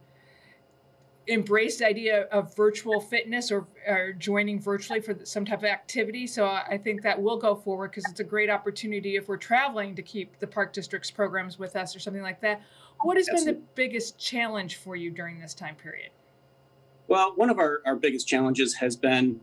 embraced 1.28 1.80
the 1.80 1.88
idea 1.88 2.24
of 2.32 2.56
virtual 2.56 3.02
fitness 3.02 3.52
or, 3.52 3.68
or 3.88 4.14
joining 4.14 4.60
virtually 4.62 5.02
for 5.02 5.18
some 5.24 5.46
type 5.46 5.60
of 5.60 5.66
activity. 5.66 6.28
So 6.28 6.46
I 6.46 6.80
think 6.82 7.02
that 7.02 7.22
will 7.22 7.38
go 7.38 7.56
forward 7.56 7.92
because 7.92 8.06
it's 8.10 8.20
a 8.20 8.26
great 8.26 8.50
opportunity 8.50 9.16
if 9.16 9.28
we're 9.28 9.38
traveling 9.38 9.96
to 9.96 10.02
keep 10.02 10.40
the 10.40 10.48
park 10.48 10.74
district's 10.74 11.12
programs 11.12 11.60
with 11.60 11.76
us 11.76 11.96
or 11.96 12.00
something 12.00 12.24
like 12.24 12.42
that. 12.42 12.62
What 13.02 13.18
has 13.18 13.28
Absolutely. 13.28 13.54
been 13.54 13.62
the 13.62 13.68
biggest 13.76 14.18
challenge 14.18 14.78
for 14.78 14.96
you 14.96 15.12
during 15.12 15.40
this 15.40 15.54
time 15.54 15.76
period? 15.76 16.12
Well, 17.08 17.34
one 17.36 17.50
of 17.50 17.60
our, 17.60 17.82
our 17.86 17.96
biggest 17.96 18.28
challenges 18.28 18.76
has 18.76 18.96
been 18.96 19.42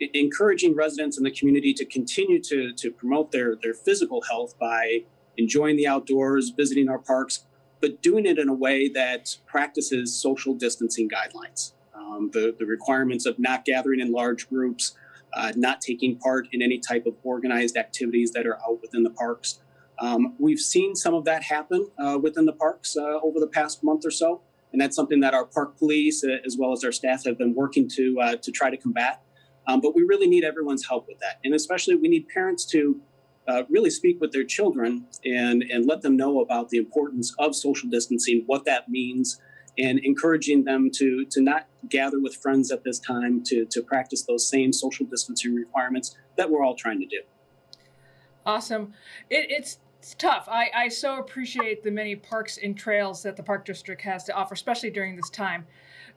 encouraging 0.00 0.74
residents 0.74 1.18
in 1.18 1.24
the 1.24 1.30
community 1.30 1.72
to 1.74 1.84
continue 1.84 2.40
to, 2.42 2.72
to 2.72 2.90
promote 2.90 3.32
their, 3.32 3.56
their 3.62 3.74
physical 3.74 4.22
health 4.22 4.58
by 4.58 5.04
enjoying 5.36 5.76
the 5.76 5.86
outdoors, 5.86 6.50
visiting 6.50 6.88
our 6.88 6.98
parks, 6.98 7.44
but 7.80 8.02
doing 8.02 8.26
it 8.26 8.38
in 8.38 8.48
a 8.48 8.54
way 8.54 8.88
that 8.88 9.36
practices 9.46 10.14
social 10.14 10.54
distancing 10.54 11.08
guidelines. 11.08 11.72
Um, 11.94 12.30
the, 12.32 12.54
the 12.58 12.66
requirements 12.66 13.26
of 13.26 13.38
not 13.38 13.64
gathering 13.64 14.00
in 14.00 14.12
large 14.12 14.48
groups, 14.48 14.96
uh, 15.34 15.52
not 15.56 15.80
taking 15.80 16.16
part 16.16 16.48
in 16.52 16.62
any 16.62 16.78
type 16.78 17.06
of 17.06 17.14
organized 17.22 17.76
activities 17.76 18.32
that 18.32 18.46
are 18.46 18.56
out 18.56 18.80
within 18.82 19.02
the 19.02 19.10
parks. 19.10 19.60
Um, 19.98 20.34
we've 20.38 20.60
seen 20.60 20.96
some 20.96 21.14
of 21.14 21.24
that 21.26 21.42
happen 21.42 21.88
uh, 21.98 22.18
within 22.20 22.46
the 22.46 22.52
parks 22.52 22.96
uh, 22.96 23.20
over 23.22 23.38
the 23.38 23.46
past 23.46 23.84
month 23.84 24.06
or 24.06 24.10
so, 24.10 24.40
and 24.72 24.80
that's 24.80 24.96
something 24.96 25.20
that 25.20 25.34
our 25.34 25.44
park 25.44 25.78
police, 25.78 26.24
uh, 26.24 26.38
as 26.44 26.56
well 26.58 26.72
as 26.72 26.82
our 26.84 26.92
staff, 26.92 27.24
have 27.26 27.36
been 27.36 27.54
working 27.54 27.88
to 27.96 28.18
uh, 28.20 28.36
to 28.36 28.50
try 28.50 28.70
to 28.70 28.76
combat. 28.78 29.22
Um, 29.66 29.80
but 29.80 29.94
we 29.94 30.02
really 30.02 30.26
need 30.26 30.44
everyone's 30.44 30.86
help 30.86 31.06
with 31.06 31.18
that. 31.20 31.38
And 31.44 31.54
especially 31.54 31.96
we 31.96 32.08
need 32.08 32.26
parents 32.28 32.64
to 32.66 33.00
uh, 33.46 33.62
really 33.68 33.90
speak 33.90 34.20
with 34.20 34.32
their 34.32 34.44
children 34.44 35.06
and, 35.24 35.62
and 35.62 35.86
let 35.86 36.02
them 36.02 36.16
know 36.16 36.40
about 36.40 36.68
the 36.68 36.78
importance 36.78 37.34
of 37.38 37.54
social 37.54 37.88
distancing, 37.88 38.42
what 38.46 38.64
that 38.64 38.88
means, 38.88 39.40
and 39.78 39.98
encouraging 40.00 40.64
them 40.64 40.90
to, 40.94 41.24
to 41.26 41.40
not 41.40 41.66
gather 41.88 42.20
with 42.20 42.36
friends 42.36 42.70
at 42.70 42.84
this 42.84 42.98
time 42.98 43.42
to, 43.44 43.64
to 43.66 43.82
practice 43.82 44.22
those 44.22 44.48
same 44.48 44.72
social 44.72 45.06
distancing 45.06 45.54
requirements 45.54 46.16
that 46.36 46.50
we're 46.50 46.64
all 46.64 46.74
trying 46.74 47.00
to 47.00 47.06
do. 47.06 47.20
Awesome. 48.44 48.94
It, 49.28 49.50
it's 49.50 49.78
it's 50.00 50.14
tough. 50.14 50.48
I, 50.50 50.70
I 50.74 50.88
so 50.88 51.18
appreciate 51.18 51.82
the 51.84 51.90
many 51.90 52.16
parks 52.16 52.56
and 52.56 52.74
trails 52.74 53.22
that 53.24 53.36
the 53.36 53.42
Park 53.42 53.66
District 53.66 54.00
has 54.00 54.24
to 54.24 54.32
offer, 54.32 54.54
especially 54.54 54.88
during 54.88 55.14
this 55.14 55.28
time 55.28 55.66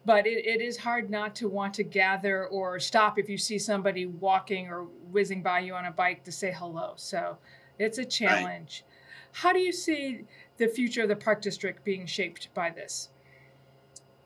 but 0.05 0.27
it, 0.27 0.45
it 0.45 0.62
is 0.62 0.77
hard 0.77 1.10
not 1.10 1.36
to 1.36 1.48
want 1.48 1.74
to 1.75 1.83
gather 1.83 2.48
or 2.48 2.79
stop 2.79 3.17
if 3.17 3.29
you 3.29 3.38
see 3.38 3.57
somebody 3.57 4.05
walking 4.05 4.67
or 4.67 4.83
whizzing 5.12 5.41
by 5.41 5.60
you 5.60 5.74
on 5.74 5.86
a 5.86 5.91
bike 5.91 6.24
to 6.24 6.31
say 6.31 6.51
hello. 6.51 6.93
So 6.95 7.38
it's 7.79 7.98
a 7.98 8.05
challenge. 8.05 8.83
Right. 8.86 8.93
How 9.33 9.53
do 9.53 9.60
you 9.60 9.72
see 9.72 10.22
the 10.57 10.67
future 10.67 11.03
of 11.03 11.10
the 11.10 11.15
park 11.15 11.41
district 11.41 11.83
being 11.83 12.05
shaped 12.05 12.53
by 12.53 12.69
this? 12.69 13.10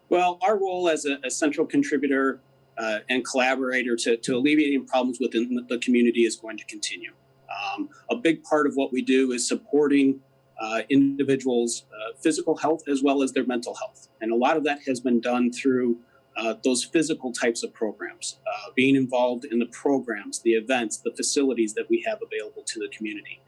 Well, 0.10 0.38
our 0.42 0.58
role 0.58 0.90
as 0.90 1.06
a, 1.06 1.20
a 1.24 1.30
central 1.30 1.66
contributor 1.66 2.40
uh, 2.78 3.00
and 3.10 3.26
collaborator 3.26 3.96
to, 3.96 4.18
to 4.18 4.36
alleviating 4.36 4.86
problems 4.86 5.20
within 5.20 5.66
the 5.68 5.78
community 5.80 6.26
is 6.26 6.36
going 6.36 6.58
to 6.58 6.66
continue. 6.66 7.12
Um, 7.50 7.90
a 8.10 8.16
big 8.16 8.44
part 8.44 8.68
of 8.68 8.76
what 8.76 8.92
we 8.92 9.02
do 9.02 9.32
is 9.32 9.48
supporting 9.48 10.20
uh, 10.60 10.82
individuals' 10.90 11.86
uh, 11.92 12.14
physical 12.20 12.56
health 12.58 12.84
as 12.88 13.04
well 13.04 13.22
as 13.22 13.32
their 13.34 13.46
mental 13.46 13.76
health. 13.76 14.08
And 14.22 14.32
a 14.32 14.36
lot 14.36 14.58
of 14.58 14.64
that 14.64 14.80
has 14.88 15.00
been 15.00 15.20
done 15.20 15.52
through 15.52 15.98
uh, 16.38 16.54
those 16.64 16.84
physical 16.84 17.32
types 17.32 17.64
of 17.64 17.74
programs, 17.74 18.38
uh, 18.46 18.72
being 18.76 18.96
involved 18.96 19.46
in 19.46 19.60
the 19.60 19.66
programs, 19.68 20.40
the 20.40 20.52
events, 20.52 20.98
the 20.98 21.12
facilities 21.12 21.74
that 21.74 21.90
we 21.90 22.04
have 22.06 22.20
available 22.22 22.64
to 22.64 22.80
the 22.80 22.88
community. 22.96 23.42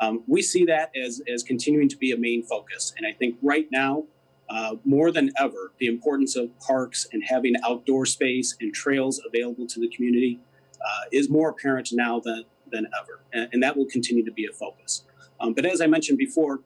Um, 0.00 0.22
we 0.26 0.42
see 0.42 0.64
that 0.66 0.92
as, 0.96 1.20
as 1.32 1.42
continuing 1.42 1.88
to 1.88 1.96
be 1.96 2.12
a 2.12 2.16
main 2.16 2.42
focus. 2.42 2.92
And 2.96 3.06
I 3.06 3.12
think 3.12 3.36
right 3.42 3.66
now, 3.72 4.04
uh, 4.48 4.76
more 4.84 5.10
than 5.10 5.30
ever, 5.40 5.72
the 5.78 5.86
importance 5.86 6.36
of 6.36 6.56
parks 6.60 7.06
and 7.12 7.22
having 7.24 7.54
outdoor 7.64 8.06
space 8.06 8.56
and 8.60 8.72
trails 8.72 9.20
available 9.26 9.66
to 9.66 9.80
the 9.80 9.88
community 9.88 10.38
uh, 10.74 11.04
is 11.10 11.28
more 11.28 11.48
apparent 11.48 11.88
now 11.92 12.20
than, 12.20 12.44
than 12.70 12.86
ever. 13.00 13.22
And, 13.32 13.48
and 13.52 13.62
that 13.62 13.76
will 13.76 13.86
continue 13.86 14.24
to 14.24 14.30
be 14.30 14.46
a 14.46 14.52
focus. 14.52 15.02
Um, 15.40 15.54
but 15.54 15.66
as 15.66 15.80
I 15.80 15.86
mentioned 15.86 16.18
before, 16.18 16.60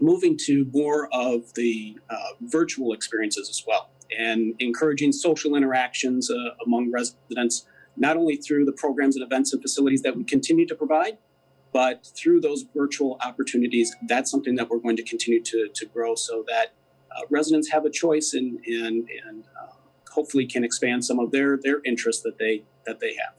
moving 0.00 0.36
to 0.46 0.66
more 0.72 1.08
of 1.12 1.52
the 1.54 1.98
uh, 2.08 2.16
virtual 2.40 2.92
experiences 2.92 3.48
as 3.50 3.64
well 3.66 3.90
and 4.16 4.54
encouraging 4.58 5.12
social 5.12 5.54
interactions 5.56 6.30
uh, 6.30 6.34
among 6.64 6.90
residents, 6.90 7.66
not 7.96 8.16
only 8.16 8.36
through 8.36 8.64
the 8.64 8.72
programs 8.72 9.16
and 9.16 9.24
events 9.24 9.52
and 9.52 9.62
facilities 9.62 10.02
that 10.02 10.16
we 10.16 10.24
continue 10.24 10.66
to 10.66 10.74
provide, 10.74 11.18
but 11.72 12.04
through 12.16 12.40
those 12.40 12.64
virtual 12.74 13.18
opportunities, 13.24 13.94
that's 14.08 14.30
something 14.30 14.56
that 14.56 14.68
we're 14.68 14.78
going 14.78 14.96
to 14.96 15.04
continue 15.04 15.42
to, 15.42 15.68
to 15.72 15.86
grow 15.86 16.14
so 16.14 16.44
that 16.48 16.74
uh, 17.16 17.20
residents 17.30 17.70
have 17.70 17.84
a 17.84 17.90
choice 17.90 18.34
and, 18.34 18.58
and, 18.66 19.08
and 19.26 19.44
uh, 19.60 19.72
hopefully 20.10 20.46
can 20.46 20.64
expand 20.64 21.04
some 21.04 21.20
of 21.20 21.30
their, 21.30 21.56
their 21.56 21.80
interests 21.84 22.22
that 22.22 22.38
they, 22.38 22.64
that 22.86 22.98
they 22.98 23.14
have. 23.14 23.34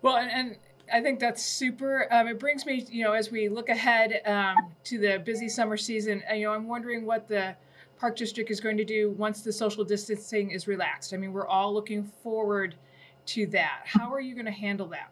Well, 0.00 0.16
and, 0.16 0.30
and 0.30 0.56
I 0.92 1.00
think 1.00 1.20
that's 1.20 1.42
super. 1.42 2.06
Um, 2.12 2.28
it 2.28 2.38
brings 2.38 2.66
me, 2.66 2.86
you 2.90 3.02
know, 3.02 3.12
as 3.12 3.30
we 3.30 3.48
look 3.48 3.70
ahead 3.70 4.20
um, 4.26 4.56
to 4.84 4.98
the 4.98 5.22
busy 5.24 5.48
summer 5.48 5.78
season, 5.78 6.22
you 6.34 6.42
know, 6.42 6.52
I'm 6.52 6.68
wondering 6.68 7.06
what 7.06 7.28
the 7.28 7.56
Park 7.98 8.14
District 8.16 8.50
is 8.50 8.60
going 8.60 8.76
to 8.76 8.84
do 8.84 9.10
once 9.12 9.40
the 9.40 9.52
social 9.52 9.84
distancing 9.84 10.50
is 10.50 10.68
relaxed. 10.68 11.14
I 11.14 11.16
mean, 11.16 11.32
we're 11.32 11.46
all 11.46 11.72
looking 11.72 12.04
forward 12.22 12.74
to 13.26 13.46
that. 13.46 13.80
How 13.84 14.12
are 14.12 14.20
you 14.20 14.34
going 14.34 14.46
to 14.46 14.52
handle 14.52 14.86
that? 14.88 15.10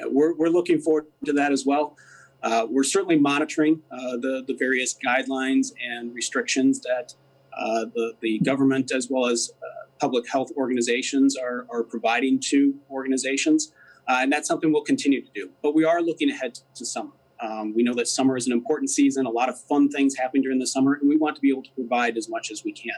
We're, 0.00 0.34
we're 0.34 0.48
looking 0.48 0.80
forward 0.80 1.06
to 1.26 1.32
that 1.34 1.52
as 1.52 1.64
well. 1.64 1.96
Uh, 2.42 2.66
we're 2.68 2.82
certainly 2.82 3.18
monitoring 3.18 3.80
uh, 3.92 4.16
the, 4.16 4.42
the 4.48 4.54
various 4.58 4.94
guidelines 4.94 5.72
and 5.80 6.12
restrictions 6.12 6.80
that 6.80 7.14
uh, 7.56 7.84
the, 7.94 8.14
the 8.20 8.40
government 8.40 8.90
as 8.90 9.08
well 9.08 9.26
as 9.26 9.52
uh, 9.62 9.86
public 10.00 10.28
health 10.28 10.50
organizations 10.56 11.36
are, 11.36 11.66
are 11.70 11.84
providing 11.84 12.40
to 12.40 12.74
organizations. 12.90 13.72
Uh, 14.08 14.18
and 14.20 14.32
that's 14.32 14.48
something 14.48 14.72
we'll 14.72 14.82
continue 14.82 15.22
to 15.22 15.30
do. 15.34 15.50
But 15.62 15.74
we 15.74 15.84
are 15.84 16.02
looking 16.02 16.30
ahead 16.30 16.58
to 16.74 16.84
summer. 16.84 17.12
Um, 17.40 17.74
we 17.74 17.82
know 17.82 17.94
that 17.94 18.06
summer 18.06 18.36
is 18.36 18.46
an 18.46 18.52
important 18.52 18.90
season, 18.90 19.26
a 19.26 19.30
lot 19.30 19.48
of 19.48 19.60
fun 19.60 19.88
things 19.88 20.16
happen 20.16 20.42
during 20.42 20.58
the 20.58 20.66
summer, 20.66 20.94
and 20.94 21.08
we 21.08 21.16
want 21.16 21.34
to 21.34 21.42
be 21.42 21.50
able 21.50 21.62
to 21.64 21.70
provide 21.72 22.16
as 22.16 22.28
much 22.28 22.50
as 22.52 22.62
we 22.64 22.72
can. 22.72 22.94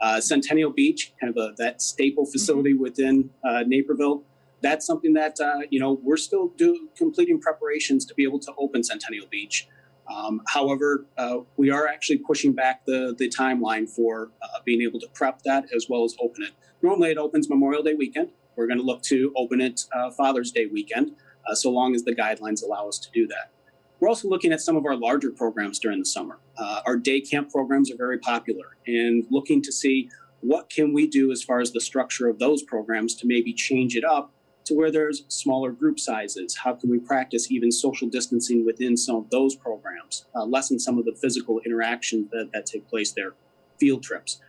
Uh, 0.00 0.20
Centennial 0.20 0.70
Beach, 0.70 1.12
kind 1.20 1.36
of 1.36 1.36
a, 1.36 1.54
that 1.58 1.82
staple 1.82 2.24
facility 2.24 2.72
mm-hmm. 2.72 2.82
within 2.82 3.30
uh, 3.44 3.64
Naperville, 3.66 4.22
that's 4.60 4.86
something 4.86 5.12
that 5.14 5.38
uh, 5.40 5.60
you 5.70 5.80
know 5.80 5.98
we're 6.02 6.16
still 6.16 6.48
do, 6.56 6.88
completing 6.96 7.40
preparations 7.40 8.04
to 8.06 8.14
be 8.14 8.22
able 8.22 8.38
to 8.38 8.52
open 8.56 8.82
Centennial 8.82 9.26
Beach. 9.26 9.68
Um, 10.12 10.42
however, 10.48 11.04
uh, 11.18 11.38
we 11.56 11.70
are 11.70 11.86
actually 11.86 12.18
pushing 12.18 12.52
back 12.52 12.86
the 12.86 13.14
the 13.18 13.28
timeline 13.28 13.88
for 13.88 14.30
uh, 14.40 14.60
being 14.64 14.82
able 14.82 15.00
to 15.00 15.08
prep 15.08 15.42
that 15.42 15.66
as 15.74 15.86
well 15.88 16.04
as 16.04 16.16
open 16.20 16.44
it. 16.44 16.52
Normally, 16.80 17.10
it 17.10 17.18
opens 17.18 17.48
Memorial 17.50 17.82
Day 17.82 17.94
weekend. 17.94 18.30
We're 18.56 18.66
going 18.66 18.78
to 18.78 18.84
look 18.84 19.02
to 19.02 19.32
open 19.36 19.60
it 19.60 19.84
uh, 19.94 20.10
Father's 20.10 20.50
Day 20.50 20.66
weekend, 20.66 21.12
uh, 21.48 21.54
so 21.54 21.70
long 21.70 21.94
as 21.94 22.04
the 22.04 22.14
guidelines 22.14 22.62
allow 22.64 22.88
us 22.88 22.98
to 22.98 23.10
do 23.12 23.26
that. 23.28 23.50
We're 24.00 24.08
also 24.08 24.28
looking 24.28 24.52
at 24.52 24.60
some 24.60 24.76
of 24.76 24.84
our 24.84 24.96
larger 24.96 25.30
programs 25.30 25.78
during 25.78 26.00
the 26.00 26.04
summer. 26.04 26.38
Uh, 26.56 26.80
our 26.86 26.96
day 26.96 27.20
camp 27.20 27.50
programs 27.50 27.90
are 27.90 27.96
very 27.96 28.18
popular, 28.18 28.76
and 28.86 29.24
looking 29.30 29.62
to 29.62 29.72
see 29.72 30.10
what 30.40 30.68
can 30.68 30.92
we 30.92 31.06
do 31.06 31.30
as 31.30 31.42
far 31.42 31.60
as 31.60 31.72
the 31.72 31.80
structure 31.80 32.28
of 32.28 32.38
those 32.38 32.62
programs 32.62 33.14
to 33.14 33.26
maybe 33.26 33.52
change 33.52 33.94
it 33.94 34.04
up 34.04 34.32
to 34.64 34.74
where 34.74 34.90
there's 34.90 35.24
smaller 35.28 35.70
group 35.70 35.98
sizes? 35.98 36.56
How 36.56 36.74
can 36.74 36.90
we 36.90 36.98
practice 36.98 37.50
even 37.50 37.70
social 37.70 38.08
distancing 38.08 38.66
within 38.66 38.96
some 38.96 39.16
of 39.16 39.30
those 39.30 39.54
programs, 39.54 40.26
uh, 40.34 40.44
lessen 40.44 40.78
some 40.78 40.98
of 40.98 41.04
the 41.04 41.14
physical 41.14 41.60
interactions 41.64 42.28
that, 42.30 42.50
that 42.52 42.66
take 42.66 42.88
place 42.88 43.12
there, 43.12 43.34
field 43.78 44.02
trips? 44.02 44.40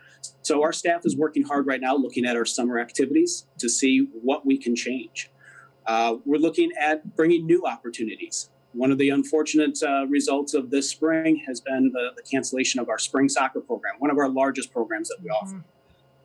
So, 0.42 0.63
our 0.63 0.74
staff 0.74 1.01
is 1.06 1.15
working 1.15 1.44
hard 1.44 1.68
right 1.68 1.82
now 1.82 1.96
looking 1.96 2.25
at 2.25 2.36
our 2.36 2.46
summer 2.46 2.80
activities 2.80 3.46
to 3.60 3.70
see 3.70 4.08
what 4.22 4.46
we 4.46 4.58
can 4.58 4.75
change. 4.75 5.30
Uh, 5.86 6.15
we're 6.25 6.38
looking 6.39 6.72
at 6.80 7.15
bringing 7.15 7.46
new 7.46 7.65
opportunities. 7.65 8.50
One 8.74 8.92
of 8.92 8.98
the 8.98 9.10
unfortunate 9.10 9.82
uh, 9.84 10.08
results 10.08 10.53
of 10.53 10.72
this 10.72 10.89
spring 10.89 11.44
has 11.46 11.62
been 11.62 11.92
the, 11.94 12.12
the, 12.15 12.24
cancellation 12.24 12.80
of 12.80 12.89
our 12.89 12.98
spring 12.98 13.30
soccer 13.30 13.60
program, 13.60 13.96
one 14.00 14.10
of 14.10 14.18
our 14.18 14.30
largest 14.30 14.72
programs 14.72 15.10
that 15.10 15.18
we 15.22 15.30
offer. 15.30 15.56
Mm-hmm. 15.56 15.68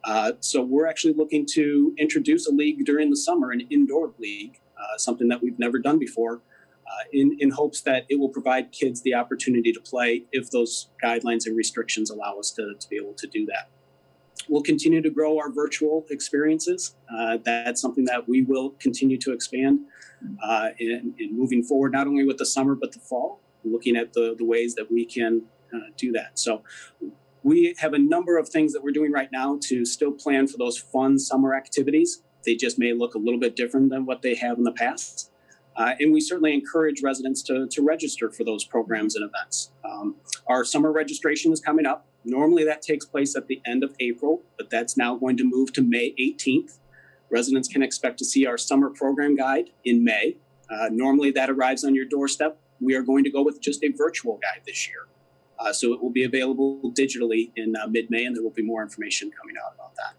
Uh, 0.05 0.33
so 0.40 0.62
we're 0.62 0.87
actually 0.87 1.12
looking 1.12 1.45
to 1.45 1.95
introduce 1.99 2.47
a 2.47 2.52
league 2.52 2.85
during 2.87 3.11
the 3.11 3.17
summer, 3.17 3.50
an 3.50 3.61
indoor 3.69 4.12
league, 4.19 4.61
uh, 4.78 4.97
something 4.97 5.28
that 5.28 5.43
we've 5.43 5.59
never 5.59 5.78
done 5.78 5.99
before, 5.99 6.40
uh, 6.87 7.05
in, 7.12 7.37
in 7.40 7.50
hopes 7.50 7.83
that 7.83 8.07
it 8.09 8.19
will 8.19 8.31
provide 8.31 8.73
kids 8.73 9.02
the 9.02 9.12
opportunity 9.12 9.73
to 9.73 9.81
play 9.81 10.25
if 10.33 10.50
those 10.50 10.88
guidelines 11.05 11.45
and 11.47 11.57
restrictions 11.57 12.09
allow 12.09 12.38
us 12.38 12.50
to, 12.52 12.75
to 12.78 12.88
be 12.88 12.97
able 12.97 13.12
to 13.12 13.26
do 13.26 13.45
that. 13.45 13.69
We'll 14.49 14.62
continue 14.62 15.02
to 15.02 15.11
grow 15.11 15.38
our 15.38 15.50
virtual 15.50 16.07
experiences. 16.11 16.95
Uh, 17.14 17.38
that's 17.45 17.80
something 17.80 18.04
that 18.07 18.28
we 18.28 18.42
will 18.42 18.71
continue 18.78 19.18
to 19.18 19.33
expand 19.33 19.80
uh, 20.42 20.71
in, 20.78 21.14
in, 21.18 21.37
moving 21.37 21.62
forward, 21.62 21.92
not 21.92 22.07
only 22.07 22.25
with 22.25 22.38
the 22.38 22.47
summer, 22.47 22.75
but 22.75 22.92
the 22.92 22.99
fall, 22.99 23.40
looking 23.64 23.97
at 23.97 24.12
the, 24.12 24.35
the 24.38 24.45
ways 24.45 24.75
that 24.75 24.90
we 24.90 25.04
can 25.04 25.42
uh, 25.75 25.90
do 25.97 26.12
that. 26.12 26.38
So 26.38 26.62
we 27.42 27.75
have 27.78 27.95
a 27.95 27.99
number 27.99 28.38
of 28.38 28.49
things 28.49 28.73
that 28.73 28.83
we're 28.83 28.92
doing 28.92 29.12
right 29.12 29.30
now 29.33 29.59
to 29.64 29.85
still 29.85 30.12
plan 30.12 30.47
for 30.47 30.59
those 30.59 30.78
fun 30.78 31.18
summer 31.18 31.54
activities. 31.54 32.23
They 32.45 32.54
just 32.54 32.78
may 32.78 32.92
look 32.92 33.14
a 33.14 33.18
little 33.18 33.40
bit 33.40 33.57
different 33.57 33.90
than 33.90 34.07
what 34.07 34.23
they 34.23 34.35
have 34.37 34.59
in 34.59 34.64
the 34.64 34.73
past. 34.73 35.30
Uh, 35.76 35.95
and 36.00 36.12
we 36.12 36.21
certainly 36.21 36.52
encourage 36.52 37.02
residents 37.02 37.40
to, 37.40 37.68
to 37.68 37.83
register 37.83 38.30
for 38.30 38.42
those 38.42 38.64
programs 38.64 39.14
and 39.14 39.25
events. 39.25 39.71
Um, 39.85 40.16
our 40.49 40.64
summer 40.64 40.90
registration 40.90 41.52
is 41.52 41.61
coming 41.61 41.87
up. 41.87 42.08
Normally 42.25 42.65
that 42.65 42.83
takes 42.83 43.05
place 43.05 43.37
at 43.37 43.47
the 43.47 43.61
end 43.65 43.85
of 43.85 43.95
April, 44.00 44.43
but 44.57 44.71
that's 44.71 44.97
now 44.97 45.17
going 45.17 45.37
to 45.37 45.45
move 45.45 45.73
to 45.75 45.83
May 45.83 46.15
18th. 46.21 46.78
Residents 47.31 47.69
can 47.69 47.83
expect 47.83 48.19
to 48.19 48.25
see 48.25 48.47
our 48.47 48.59
summer 48.59 48.91
program 48.91 49.37
guide 49.37 49.71
in 49.85 50.04
May. 50.04 50.37
Uh, 50.71 50.89
normally 50.91 51.31
that 51.33 51.50
arrives 51.50 51.85
on 51.85 51.95
your 51.95 52.04
doorstep. 52.04 52.59
We 52.81 52.95
are 52.95 53.02
going 53.02 53.25
to 53.25 53.31
go 53.31 53.43
with 53.43 53.61
just 53.61 53.83
a 53.83 53.89
virtual 53.89 54.39
guide 54.43 54.63
this 54.67 54.89
year. 54.89 55.07
Uh, 55.59 55.73
so 55.73 55.93
it 55.93 56.02
will 56.02 56.11
be 56.11 56.25
available 56.25 56.93
digitally 56.97 57.50
in 57.57 57.75
uh, 57.76 57.87
mid-May, 57.89 58.25
and 58.25 58.37
there 58.37 58.43
will 58.43 58.50
be 58.50 58.63
more 58.63 58.83
information 58.83 59.31
coming 59.31 59.57
out 59.65 59.75
about 59.75 59.95
that. 59.97 60.15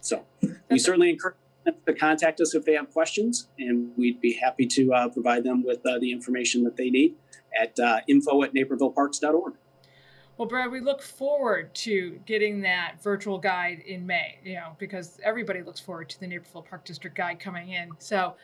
So 0.00 0.24
we 0.68 0.78
certainly 0.78 1.10
encourage 1.10 1.36
them 1.64 1.74
to 1.86 1.94
contact 1.94 2.40
us 2.40 2.54
if 2.54 2.64
they 2.64 2.72
have 2.74 2.90
questions, 2.92 3.48
and 3.58 3.92
we'd 3.96 4.20
be 4.20 4.32
happy 4.32 4.66
to 4.66 4.92
uh, 4.92 5.08
provide 5.08 5.44
them 5.44 5.62
with 5.64 5.86
uh, 5.86 5.98
the 6.00 6.10
information 6.10 6.64
that 6.64 6.76
they 6.76 6.90
need 6.90 7.14
at 7.60 7.78
uh, 7.78 8.00
info 8.08 8.42
at 8.42 8.54
napervilleparks.org. 8.54 9.54
Well, 10.38 10.48
Brad, 10.48 10.70
we 10.70 10.80
look 10.80 11.02
forward 11.02 11.74
to 11.76 12.18
getting 12.24 12.62
that 12.62 13.02
virtual 13.02 13.38
guide 13.38 13.80
in 13.86 14.06
May, 14.06 14.38
you 14.42 14.54
know, 14.54 14.74
because 14.78 15.20
everybody 15.22 15.62
looks 15.62 15.78
forward 15.78 16.08
to 16.10 16.20
the 16.20 16.26
Naperville 16.26 16.62
Park 16.62 16.84
District 16.84 17.14
guide 17.14 17.38
coming 17.38 17.70
in. 17.70 17.90
So 17.98 18.36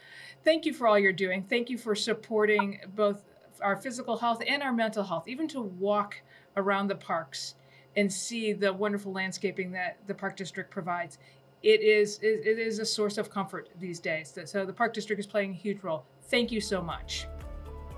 thank 0.44 0.66
you 0.66 0.74
for 0.74 0.86
all 0.86 0.98
you're 0.98 1.12
doing. 1.12 1.42
Thank 1.42 1.70
you 1.70 1.78
for 1.78 1.94
supporting 1.94 2.80
both 2.94 3.24
our 3.62 3.76
physical 3.76 4.18
health 4.18 4.42
and 4.46 4.62
our 4.62 4.72
mental 4.72 5.02
health, 5.02 5.26
even 5.28 5.48
to 5.48 5.60
walk 5.62 6.20
around 6.56 6.88
the 6.88 6.94
parks 6.94 7.54
and 7.96 8.12
see 8.12 8.52
the 8.52 8.72
wonderful 8.72 9.12
landscaping 9.12 9.72
that 9.72 9.98
the 10.06 10.14
park 10.14 10.36
district 10.36 10.70
provides. 10.70 11.18
It 11.62 11.80
is 11.80 12.20
it 12.22 12.58
is 12.58 12.78
a 12.78 12.86
source 12.86 13.18
of 13.18 13.30
comfort 13.30 13.70
these 13.80 13.98
days. 13.98 14.38
So 14.44 14.64
the 14.64 14.72
park 14.72 14.92
district 14.92 15.18
is 15.18 15.26
playing 15.26 15.52
a 15.52 15.56
huge 15.56 15.82
role. 15.82 16.04
Thank 16.24 16.52
you 16.52 16.60
so 16.60 16.80
much. 16.80 17.26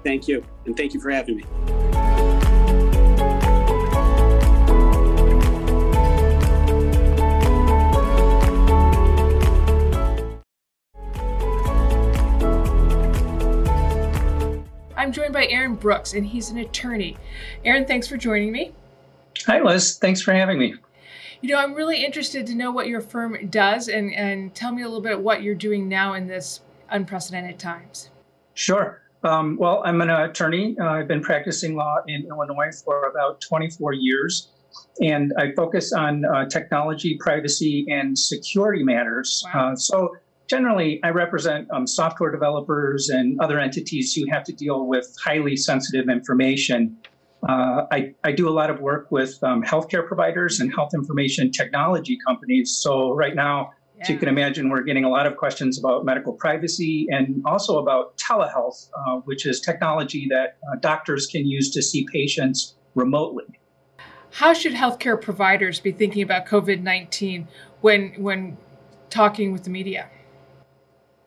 Thank 0.03 0.29
you, 0.29 0.42
and 0.64 0.74
thank 0.76 0.94
you 0.94 1.00
for 1.00 1.11
having 1.11 1.37
me. 1.37 2.39
I'm 15.11 15.14
joined 15.14 15.33
by 15.33 15.49
Aaron 15.49 15.75
Brooks, 15.75 16.14
and 16.14 16.25
he's 16.25 16.51
an 16.51 16.59
attorney. 16.59 17.16
Aaron, 17.64 17.85
thanks 17.85 18.07
for 18.07 18.16
joining 18.16 18.53
me. 18.53 18.70
Hi, 19.44 19.61
Liz. 19.61 19.99
Thanks 19.99 20.23
for 20.23 20.33
having 20.33 20.57
me. 20.57 20.77
You 21.40 21.49
know, 21.49 21.57
I'm 21.59 21.75
really 21.75 22.05
interested 22.05 22.46
to 22.46 22.55
know 22.55 22.70
what 22.70 22.87
your 22.87 23.01
firm 23.01 23.49
does 23.49 23.88
and, 23.88 24.14
and 24.14 24.55
tell 24.55 24.70
me 24.70 24.83
a 24.83 24.85
little 24.85 25.01
bit 25.01 25.18
what 25.20 25.42
you're 25.42 25.57
doing 25.57 25.88
now 25.88 26.14
in 26.14 26.29
this 26.29 26.61
unprecedented 26.90 27.59
times. 27.59 28.11
Sure. 28.55 29.03
Um, 29.25 29.57
well, 29.59 29.83
I'm 29.85 30.01
an 30.01 30.11
attorney. 30.11 30.77
Uh, 30.79 30.85
I've 30.85 31.09
been 31.09 31.23
practicing 31.23 31.75
law 31.75 31.96
in 32.07 32.29
Illinois 32.29 32.81
for 32.85 33.09
about 33.09 33.40
24 33.40 33.94
years, 33.94 34.53
and 35.01 35.33
I 35.37 35.51
focus 35.57 35.92
on 35.92 36.25
uh, 36.25 36.49
technology, 36.49 37.18
privacy, 37.18 37.85
and 37.90 38.16
security 38.16 38.85
matters. 38.85 39.42
Wow. 39.53 39.73
Uh, 39.73 39.75
so 39.75 40.16
generally, 40.51 41.01
I 41.05 41.11
represent 41.11 41.71
um, 41.71 41.87
software 41.87 42.33
developers 42.33 43.09
and 43.09 43.41
other 43.41 43.61
entities 43.61 44.13
who 44.13 44.29
have 44.31 44.43
to 44.45 44.53
deal 44.53 44.87
with 44.87 45.17
highly 45.25 45.57
sensitive 45.57 46.09
information. 46.09 46.97
Uh, 47.49 47.87
I, 47.93 48.15
I, 48.25 48.33
do 48.33 48.49
a 48.49 48.51
lot 48.51 48.69
of 48.69 48.81
work 48.81 49.11
with 49.11 49.43
um, 49.43 49.63
healthcare 49.63 50.07
providers 50.07 50.61
and 50.61 50.75
health 50.75 50.93
information 50.93 51.53
technology 51.53 52.19
companies. 52.27 52.77
So, 52.77 53.15
right 53.15 53.35
now, 53.35 53.71
yeah. 53.97 54.03
as 54.03 54.11
you 54.11 54.19
can 54.19 54.29
imagine, 54.29 54.69
we're 54.69 54.83
getting 54.83 55.05
a 55.05 55.09
lot 55.09 55.27
of 55.27 55.37
questions 55.37 55.79
about 55.79 56.05
medical 56.05 56.35
privacy 56.35 57.07
and 57.11 57.41
also 57.47 57.79
about 57.79 58.19
telehealth, 58.19 58.91
uh, 58.95 59.21
which 59.21 59.47
is 59.47 59.61
technology 59.61 60.27
that 60.31 60.59
uh, 60.71 60.77
doctors 60.81 61.29
can 61.29 61.47
use 61.47 61.71
to 61.71 61.81
see 61.81 62.07
patients 62.13 62.75
remotely. 62.95 63.47
How 64.33 64.53
should 64.53 64.75
healthcare 64.75 65.19
providers 65.19 65.81
be 65.81 65.93
thinking 65.93 66.23
about 66.23 66.45
COVID 66.45 66.83
19 66.83 67.49
when, 67.81 68.13
when 68.19 68.59
talking 69.09 69.53
with 69.53 69.65
the 69.65 69.71
media? 69.71 70.11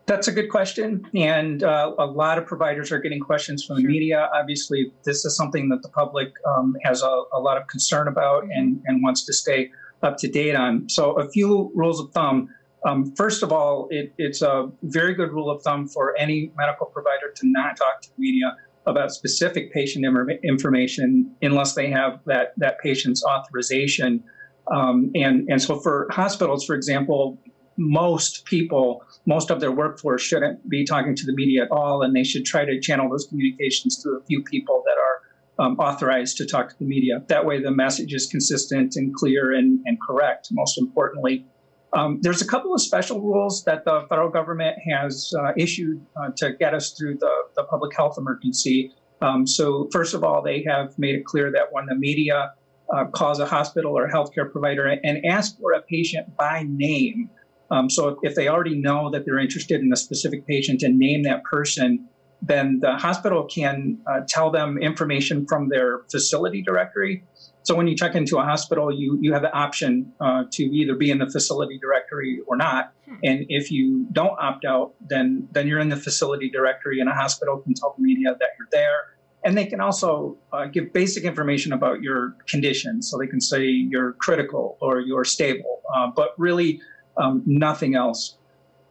That's 0.05 0.27
a 0.27 0.33
good 0.33 0.49
question. 0.49 1.05
And 1.15 1.63
uh, 1.63 1.93
a 1.97 2.05
lot 2.05 2.37
of 2.37 2.45
providers 2.45 2.91
are 2.91 2.99
getting 2.99 3.21
questions 3.21 3.63
from 3.63 3.77
the 3.77 3.83
media. 3.83 4.29
Obviously, 4.33 4.91
this 5.05 5.23
is 5.23 5.35
something 5.37 5.69
that 5.69 5.81
the 5.81 5.89
public 5.89 6.33
um, 6.45 6.75
has 6.83 7.01
a, 7.03 7.23
a, 7.31 7.39
lot 7.39 7.57
of 7.57 7.67
concern 7.67 8.09
about 8.09 8.43
mm-hmm. 8.43 8.51
and, 8.51 8.81
and 8.85 9.01
wants 9.01 9.25
to 9.25 9.33
stay 9.33 9.71
up 10.01 10.17
to 10.17 10.27
date 10.27 10.55
on. 10.55 10.89
So, 10.89 11.13
a 11.13 11.29
few 11.29 11.71
rules 11.73 12.01
of 12.01 12.11
thumb. 12.11 12.49
Um, 12.85 13.13
first 13.15 13.43
of 13.43 13.53
all, 13.53 13.87
it, 13.91 14.13
it's 14.17 14.41
a 14.41 14.69
very 14.83 15.13
good 15.13 15.31
rule 15.31 15.49
of 15.49 15.61
thumb 15.61 15.87
for 15.87 16.17
any 16.17 16.51
medical 16.57 16.87
provider 16.87 17.31
to 17.33 17.41
not 17.47 17.77
talk 17.77 18.01
to 18.01 18.09
the 18.09 18.21
media 18.21 18.57
about 18.85 19.13
specific 19.13 19.71
patient 19.71 20.05
information 20.43 21.33
unless 21.41 21.75
they 21.75 21.89
have 21.89 22.19
that, 22.25 22.51
that 22.57 22.79
patient's 22.79 23.23
authorization. 23.23 24.21
Um, 24.67 25.11
and, 25.15 25.47
and 25.49 25.61
so, 25.61 25.79
for 25.79 26.07
hospitals, 26.11 26.65
for 26.65 26.75
example, 26.75 27.37
most 27.77 28.45
people, 28.45 29.03
most 29.25 29.49
of 29.51 29.59
their 29.59 29.71
workforce 29.71 30.21
shouldn't 30.21 30.67
be 30.69 30.85
talking 30.85 31.15
to 31.15 31.25
the 31.25 31.33
media 31.33 31.63
at 31.63 31.71
all, 31.71 32.01
and 32.01 32.15
they 32.15 32.23
should 32.23 32.45
try 32.45 32.65
to 32.65 32.79
channel 32.79 33.09
those 33.09 33.27
communications 33.27 34.01
through 34.01 34.19
a 34.19 34.23
few 34.25 34.43
people 34.43 34.83
that 34.85 34.97
are 34.97 35.65
um, 35.65 35.77
authorized 35.79 36.37
to 36.37 36.45
talk 36.45 36.69
to 36.69 36.79
the 36.79 36.85
media. 36.85 37.23
That 37.27 37.45
way, 37.45 37.61
the 37.61 37.71
message 37.71 38.13
is 38.13 38.27
consistent 38.27 38.95
and 38.95 39.13
clear 39.13 39.51
and, 39.51 39.79
and 39.85 39.97
correct, 40.01 40.49
most 40.51 40.77
importantly. 40.77 41.45
Um, 41.93 42.19
there's 42.21 42.41
a 42.41 42.47
couple 42.47 42.73
of 42.73 42.81
special 42.81 43.21
rules 43.21 43.63
that 43.65 43.85
the 43.85 44.05
federal 44.09 44.29
government 44.29 44.77
has 44.89 45.31
uh, 45.39 45.51
issued 45.55 46.03
uh, 46.15 46.31
to 46.37 46.53
get 46.53 46.73
us 46.73 46.91
through 46.91 47.17
the, 47.19 47.31
the 47.55 47.63
public 47.65 47.95
health 47.95 48.17
emergency. 48.17 48.91
Um, 49.21 49.45
so, 49.45 49.89
first 49.91 50.15
of 50.15 50.23
all, 50.23 50.41
they 50.41 50.63
have 50.67 50.97
made 50.97 51.15
it 51.15 51.23
clear 51.23 51.51
that 51.51 51.71
when 51.71 51.85
the 51.85 51.95
media 51.95 52.53
uh, 52.93 53.05
calls 53.05 53.39
a 53.39 53.45
hospital 53.45 53.97
or 53.97 54.05
a 54.05 54.11
healthcare 54.11 54.51
provider 54.51 54.87
and 54.87 55.25
asks 55.25 55.57
for 55.59 55.73
a 55.73 55.81
patient 55.83 56.35
by 56.35 56.65
name. 56.67 57.29
Um, 57.71 57.89
so 57.89 58.19
if 58.21 58.35
they 58.35 58.47
already 58.47 58.75
know 58.79 59.09
that 59.11 59.25
they're 59.25 59.39
interested 59.39 59.81
in 59.81 59.91
a 59.91 59.95
specific 59.95 60.45
patient 60.45 60.83
and 60.83 60.99
name 60.99 61.23
that 61.23 61.43
person, 61.43 62.07
then 62.41 62.79
the 62.81 62.97
hospital 62.97 63.45
can 63.45 63.97
uh, 64.05 64.19
tell 64.27 64.51
them 64.51 64.77
information 64.77 65.45
from 65.47 65.69
their 65.69 66.01
facility 66.11 66.61
directory. 66.61 67.23
So 67.63 67.73
when 67.75 67.87
you 67.87 67.95
check 67.95 68.15
into 68.15 68.37
a 68.37 68.43
hospital, 68.43 68.93
you 68.93 69.17
you 69.21 69.31
have 69.31 69.41
the 69.41 69.53
option 69.53 70.11
uh, 70.19 70.43
to 70.51 70.63
either 70.63 70.95
be 70.95 71.09
in 71.09 71.19
the 71.19 71.29
facility 71.29 71.79
directory 71.79 72.41
or 72.45 72.57
not. 72.57 72.91
Hmm. 73.05 73.15
And 73.23 73.45
if 73.47 73.71
you 73.71 74.05
don't 74.11 74.37
opt 74.39 74.65
out, 74.65 74.93
then 74.99 75.47
then 75.53 75.67
you're 75.67 75.79
in 75.79 75.87
the 75.87 75.95
facility 75.95 76.49
directory, 76.49 76.99
and 76.99 77.09
a 77.09 77.13
hospital 77.13 77.59
can 77.59 77.73
tell 77.73 77.95
the 77.97 78.03
media 78.03 78.35
that 78.37 78.49
you're 78.59 78.67
there. 78.71 78.99
And 79.45 79.57
they 79.57 79.65
can 79.65 79.81
also 79.81 80.37
uh, 80.53 80.65
give 80.65 80.93
basic 80.93 81.23
information 81.23 81.73
about 81.73 82.01
your 82.01 82.35
condition. 82.47 83.01
So 83.01 83.17
they 83.17 83.27
can 83.27 83.41
say 83.41 83.65
you're 83.65 84.13
critical 84.13 84.77
or 84.81 85.01
you're 85.01 85.25
stable, 85.25 85.81
uh, 85.95 86.07
but 86.15 86.29
really 86.37 86.81
um, 87.17 87.43
nothing 87.45 87.95
else. 87.95 88.37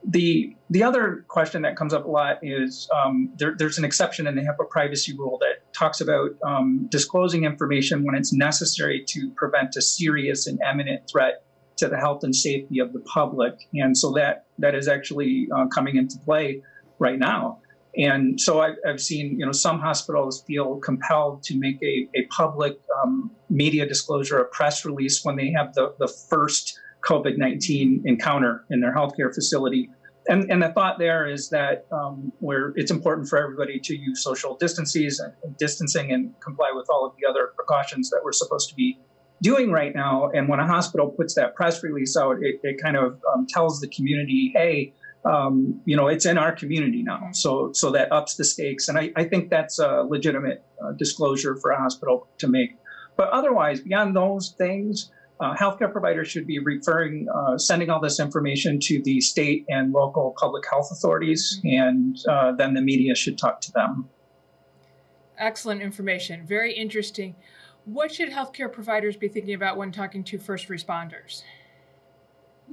The 0.04 0.56
the 0.68 0.82
other 0.82 1.24
question 1.28 1.62
that 1.62 1.76
comes 1.76 1.92
up 1.92 2.06
a 2.06 2.08
lot 2.08 2.38
is 2.42 2.88
um, 2.94 3.30
there, 3.37 3.54
there's 3.56 3.78
an 3.78 3.85
exception 3.85 4.26
in 4.26 4.35
the 4.35 4.42
HIPAA 4.42 4.68
privacy 4.68 5.16
rule 5.16 5.38
that 5.40 5.72
talks 5.72 6.00
about 6.00 6.30
um, 6.44 6.88
disclosing 6.90 7.44
information 7.44 8.04
when 8.04 8.14
it's 8.14 8.32
necessary 8.32 9.04
to 9.08 9.30
prevent 9.37 9.76
a 9.76 9.82
serious 9.82 10.46
and 10.46 10.58
imminent 10.68 11.08
threat 11.08 11.44
to 11.76 11.88
the 11.88 11.96
health 11.96 12.24
and 12.24 12.35
safety 12.35 12.80
of 12.80 12.92
the 12.92 13.00
public, 13.00 13.68
and 13.74 13.96
so 13.96 14.12
that 14.12 14.46
that 14.58 14.74
is 14.74 14.88
actually 14.88 15.48
uh, 15.54 15.66
coming 15.66 15.96
into 15.96 16.18
play 16.18 16.62
right 16.98 17.18
now. 17.18 17.58
And 17.96 18.40
so 18.40 18.62
I, 18.62 18.72
have 18.87 19.00
seen, 19.00 19.38
you 19.38 19.44
know, 19.44 19.52
some 19.52 19.78
hospitals 19.78 20.42
feel 20.46 20.76
compelled 20.76 21.42
to 21.44 21.58
make 21.58 21.82
a, 21.82 22.08
a 22.14 22.24
public 22.30 22.80
um, 23.02 23.30
media 23.50 23.87
disclosure, 23.87 24.38
a 24.38 24.46
press 24.46 24.85
release 24.85 25.24
when 25.24 25.37
they 25.37 25.50
have 25.50 25.74
the, 25.74 25.94
the 25.98 26.08
first 26.08 26.78
COVID 27.05 27.38
19 27.38 28.03
encounter 28.07 28.65
in 28.71 28.81
their 28.81 28.95
healthcare 28.95 29.35
facility. 29.35 29.91
And, 30.29 30.51
and 30.53 30.62
the 30.62 30.69
thought 30.69 31.01
there 31.01 31.29
is 31.29 31.51
that 31.51 31.87
um, 31.91 32.33
where 32.38 32.73
it's 32.77 32.93
important 32.93 33.29
for 33.29 33.38
everybody 33.43 33.81
to 33.81 33.97
use 33.97 34.23
social 34.23 34.57
distances 34.57 35.19
and 35.19 35.57
distancing 35.57 36.12
and 36.12 36.33
comply 36.41 36.71
with 36.75 36.87
all 36.91 37.05
of 37.05 37.12
the 37.21 37.29
other 37.29 37.51
precautions 37.57 38.09
that 38.11 38.21
we're 38.23 38.33
supposed 38.33 38.69
to 38.69 38.77
be 38.77 39.01
doing 39.43 39.73
right 39.73 39.95
now. 39.95 40.31
And 40.33 40.49
when 40.49 40.61
a 40.61 40.67
hospital 40.67 41.09
puts 41.09 41.35
that 41.35 41.57
press 41.57 41.83
release 41.83 42.17
out, 42.17 42.37
it, 42.41 42.61
it 42.62 42.81
kind 42.81 42.97
of 42.97 43.21
um, 43.35 43.47
tells 43.49 43.81
the 43.81 43.88
community, 43.88 44.53
hey, 44.55 44.93
um, 45.25 45.81
you 45.85 45.97
know, 45.97 46.07
it's 46.07 46.27
in 46.27 46.38
our 46.38 46.53
community 46.53 47.03
now. 47.03 47.29
So, 47.33 47.73
so 47.73 47.91
that 47.91 48.12
ups 48.12 48.37
the 48.37 48.45
stakes. 48.45 48.88
And 48.88 48.99
I, 48.99 49.11
I 49.17 49.25
think 49.25 49.51
that's 49.51 49.79
a 49.79 50.05
legitimate 50.09 50.65
uh, 50.85 50.93
disclosure 50.93 51.57
for 51.57 51.73
a 51.73 51.79
hospital 51.79 52.29
to 52.38 52.49
make. 52.49 52.71
But 53.17 53.29
otherwise, 53.31 53.81
beyond 53.81 54.17
those 54.17 54.55
things, 54.57 55.11
uh, 55.42 55.55
healthcare 55.57 55.90
providers 55.90 56.28
should 56.28 56.46
be 56.46 56.61
referring, 56.61 57.26
uh, 57.35 57.59
sending 57.59 57.90
all 57.90 58.00
this 58.00 58.20
information 58.20 58.78
to 58.78 59.02
the 59.02 59.20
state 59.20 59.66
and 59.68 59.92
local 59.92 60.35
public 60.38 60.62
health 60.70 60.88
authorities, 60.92 61.61
mm-hmm. 61.64 61.83
and 61.83 62.18
uh, 62.28 62.52
then 62.52 62.74
the 62.74 62.81
media 62.81 63.14
should 63.14 63.37
talk 63.37 63.61
to 63.61 63.72
them. 63.72 64.09
Excellent 65.38 65.83
information. 65.83 66.46
Very 66.46 66.72
interesting. 66.72 67.35
What 67.85 68.14
should 68.14 68.31
healthcare 68.31 68.72
providers 68.72 69.16
be 69.16 69.26
thinking 69.26 69.55
about 69.55 69.76
when 69.76 69.90
talking 69.90 70.22
to 70.24 70.38
first 70.38 70.68
responders? 70.68 71.42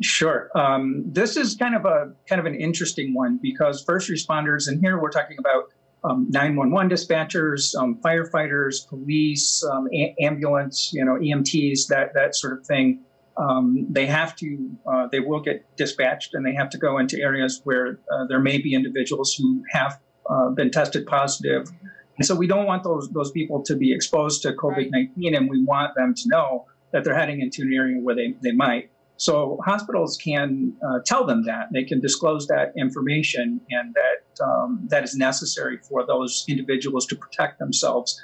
Sure. 0.02 0.52
Um, 0.56 1.04
this 1.08 1.36
is 1.36 1.56
kind 1.56 1.76
of 1.76 1.86
a 1.86 2.14
kind 2.28 2.40
of 2.40 2.46
an 2.46 2.56
interesting 2.56 3.16
one 3.16 3.40
because 3.42 3.84
first 3.84 4.10
responders, 4.10 4.68
and 4.68 4.80
here 4.80 5.02
we're 5.02 5.10
talking 5.10 5.38
about 5.40 5.74
um, 6.04 6.28
911 6.30 6.90
dispatchers, 6.90 7.76
um, 7.76 8.00
firefighters, 8.04 8.88
police, 8.88 9.64
um, 9.64 9.88
a- 9.94 10.16
ambulance, 10.22 10.92
you 10.94 11.04
know, 11.04 11.16
EMTs, 11.16 11.88
that 11.88 12.14
that 12.14 12.36
sort 12.36 12.54
of 12.60 12.66
thing. 12.66 13.02
Um, 13.38 13.88
they 13.90 14.06
have 14.06 14.36
to, 14.38 14.70
uh, 14.86 15.08
they 15.12 15.22
will 15.22 15.40
get 15.40 15.64
dispatched, 15.78 16.34
and 16.34 16.46
they 16.46 16.54
have 16.54 16.70
to 16.72 16.78
go 16.78 16.98
into 16.98 17.20
areas 17.20 17.62
where 17.64 18.00
uh, 18.12 18.26
there 18.28 18.40
may 18.40 18.58
be 18.58 18.74
individuals 18.74 19.34
who 19.34 19.64
have 19.70 20.00
uh, 20.30 20.50
been 20.50 20.72
tested 20.72 21.08
positive. 21.08 21.70
And 22.18 22.26
so 22.26 22.36
we 22.36 22.48
don't 22.48 22.66
want 22.66 22.84
those 22.84 23.10
those 23.12 23.32
people 23.32 23.64
to 23.64 23.76
be 23.76 23.94
exposed 23.94 24.42
to 24.44 24.54
COVID 24.54 24.90
19, 24.92 25.36
and 25.36 25.50
we 25.50 25.64
want 25.64 25.96
them 25.96 26.14
to 26.14 26.24
know 26.28 26.66
that 26.92 27.04
they're 27.04 27.18
heading 27.18 27.42
into 27.42 27.62
an 27.62 27.74
area 27.74 28.00
where 28.00 28.16
they, 28.16 28.36
they 28.42 28.52
might. 28.52 28.90
So 29.20 29.60
hospitals 29.66 30.16
can 30.16 30.74
uh, 30.82 31.00
tell 31.06 31.26
them 31.26 31.44
that 31.44 31.68
they 31.74 31.84
can 31.84 32.00
disclose 32.00 32.48
that 32.48 32.72
information, 32.78 33.60
and 33.70 33.94
that 33.94 34.46
um, 34.46 34.88
that 34.90 35.04
is 35.04 35.14
necessary 35.14 35.78
for 35.78 36.08
those 36.08 36.46
individuals 36.48 37.06
to 37.08 37.18
protect 37.18 37.60
themselves. 37.60 38.24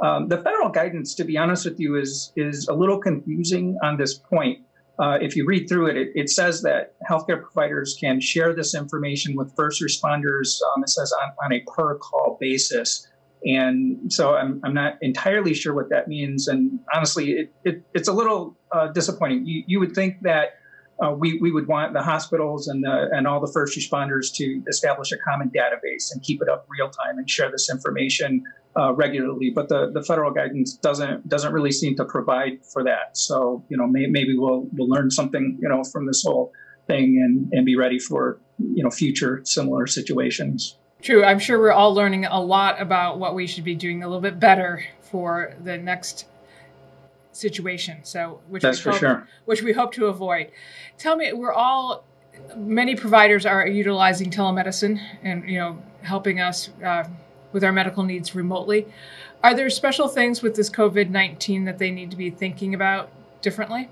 Um, 0.00 0.28
the 0.28 0.38
federal 0.38 0.68
guidance, 0.68 1.16
to 1.16 1.24
be 1.24 1.36
honest 1.36 1.64
with 1.64 1.80
you, 1.80 1.96
is 1.96 2.32
is 2.36 2.68
a 2.68 2.74
little 2.74 3.00
confusing 3.00 3.76
on 3.82 3.96
this 3.96 4.14
point. 4.14 4.60
Uh, 5.00 5.18
if 5.20 5.34
you 5.34 5.44
read 5.44 5.68
through 5.68 5.88
it, 5.88 5.96
it, 5.96 6.08
it, 6.14 6.30
says 6.30 6.62
that 6.62 6.94
healthcare 7.10 7.42
providers 7.42 7.98
can 8.00 8.20
share 8.20 8.54
this 8.54 8.72
information 8.72 9.34
with 9.34 9.54
first 9.56 9.82
responders. 9.82 10.60
Um, 10.62 10.84
it 10.84 10.90
says 10.90 11.12
on, 11.12 11.32
on 11.44 11.52
a 11.52 11.60
per 11.74 11.98
call 11.98 12.38
basis. 12.40 13.06
And 13.44 14.12
so 14.12 14.34
I'm, 14.34 14.60
I'm 14.64 14.74
not 14.74 14.94
entirely 15.02 15.54
sure 15.54 15.74
what 15.74 15.90
that 15.90 16.08
means. 16.08 16.48
And 16.48 16.80
honestly, 16.92 17.32
it, 17.32 17.52
it 17.64 17.82
it's 17.94 18.08
a 18.08 18.12
little 18.12 18.56
uh, 18.72 18.88
disappointing. 18.88 19.46
You, 19.46 19.62
you 19.66 19.80
would 19.80 19.94
think 19.94 20.22
that 20.22 20.54
uh, 21.04 21.12
we, 21.12 21.38
we 21.40 21.52
would 21.52 21.68
want 21.68 21.92
the 21.92 22.02
hospitals 22.02 22.68
and, 22.68 22.82
the, 22.82 23.08
and 23.12 23.26
all 23.26 23.40
the 23.40 23.52
first 23.52 23.78
responders 23.78 24.32
to 24.34 24.62
establish 24.68 25.12
a 25.12 25.18
common 25.18 25.50
database 25.50 26.10
and 26.10 26.22
keep 26.22 26.40
it 26.40 26.48
up 26.48 26.66
real 26.68 26.88
time 26.88 27.18
and 27.18 27.28
share 27.28 27.50
this 27.50 27.70
information 27.70 28.42
uh, 28.78 28.92
regularly. 28.94 29.50
But 29.54 29.68
the, 29.68 29.90
the 29.92 30.02
federal 30.02 30.30
guidance 30.30 30.74
doesn't 30.74 31.28
doesn't 31.28 31.52
really 31.52 31.72
seem 31.72 31.96
to 31.96 32.04
provide 32.04 32.64
for 32.72 32.84
that. 32.84 33.16
So 33.16 33.64
you 33.68 33.76
know 33.76 33.86
may, 33.86 34.06
maybe 34.06 34.36
we'll 34.36 34.68
we'll 34.72 34.88
learn 34.88 35.10
something 35.10 35.58
you 35.60 35.68
know 35.68 35.82
from 35.84 36.06
this 36.06 36.22
whole 36.24 36.52
thing 36.86 37.20
and, 37.24 37.52
and 37.52 37.66
be 37.66 37.76
ready 37.76 37.98
for 37.98 38.40
you 38.58 38.82
know 38.82 38.90
future 38.90 39.40
similar 39.44 39.86
situations. 39.86 40.78
True. 41.06 41.22
I'm 41.22 41.38
sure 41.38 41.60
we're 41.60 41.70
all 41.70 41.94
learning 41.94 42.24
a 42.24 42.40
lot 42.40 42.82
about 42.82 43.20
what 43.20 43.36
we 43.36 43.46
should 43.46 43.62
be 43.62 43.76
doing 43.76 44.02
a 44.02 44.08
little 44.08 44.20
bit 44.20 44.40
better 44.40 44.84
for 45.02 45.54
the 45.62 45.78
next 45.78 46.26
situation. 47.30 47.98
So, 48.02 48.40
which 48.48 48.64
that's 48.64 48.80
for 48.80 48.90
hope, 48.90 48.98
sure. 48.98 49.28
Which 49.44 49.62
we 49.62 49.72
hope 49.72 49.92
to 49.92 50.06
avoid. 50.06 50.50
Tell 50.98 51.14
me, 51.14 51.32
we're 51.32 51.52
all 51.52 52.04
many 52.56 52.96
providers 52.96 53.46
are 53.46 53.68
utilizing 53.68 54.32
telemedicine 54.32 55.00
and 55.22 55.48
you 55.48 55.60
know 55.60 55.80
helping 56.02 56.40
us 56.40 56.70
uh, 56.84 57.04
with 57.52 57.62
our 57.62 57.70
medical 57.70 58.02
needs 58.02 58.34
remotely. 58.34 58.88
Are 59.44 59.54
there 59.54 59.70
special 59.70 60.08
things 60.08 60.42
with 60.42 60.56
this 60.56 60.68
COVID 60.68 61.10
nineteen 61.10 61.66
that 61.66 61.78
they 61.78 61.92
need 61.92 62.10
to 62.10 62.16
be 62.16 62.30
thinking 62.30 62.74
about 62.74 63.10
differently? 63.42 63.88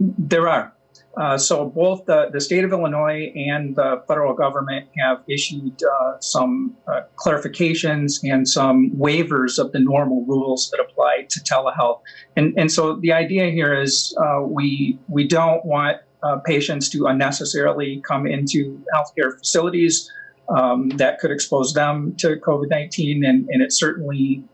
There 0.00 0.48
are. 0.48 0.72
Uh, 1.16 1.36
so 1.36 1.68
both 1.68 2.06
the, 2.06 2.30
the 2.32 2.40
state 2.40 2.64
of 2.64 2.72
Illinois 2.72 3.32
and 3.34 3.74
the 3.74 4.02
federal 4.06 4.32
government 4.32 4.88
have 4.96 5.22
issued 5.28 5.82
uh, 5.82 6.12
some 6.20 6.76
uh, 6.86 7.00
clarifications 7.16 8.20
and 8.22 8.48
some 8.48 8.90
waivers 8.92 9.58
of 9.58 9.72
the 9.72 9.80
normal 9.80 10.24
rules 10.26 10.70
that 10.70 10.80
apply 10.80 11.26
to 11.28 11.40
telehealth. 11.40 12.00
And, 12.36 12.56
and 12.56 12.70
so 12.70 12.96
the 12.96 13.12
idea 13.12 13.50
here 13.50 13.74
is 13.74 14.16
uh, 14.24 14.42
we, 14.42 14.98
we 15.08 15.26
don't 15.26 15.64
want 15.64 15.98
uh, 16.22 16.36
patients 16.38 16.88
to 16.90 17.06
unnecessarily 17.06 18.02
come 18.06 18.26
into 18.26 18.80
healthcare 18.94 19.36
facilities 19.36 20.10
um, 20.56 20.90
that 20.90 21.18
could 21.18 21.30
expose 21.30 21.72
them 21.74 22.14
to 22.18 22.36
COVID 22.36 22.68
19. 22.70 23.24
And, 23.24 23.48
and, 23.48 23.62
it 23.62 23.72
certainly 23.72 24.44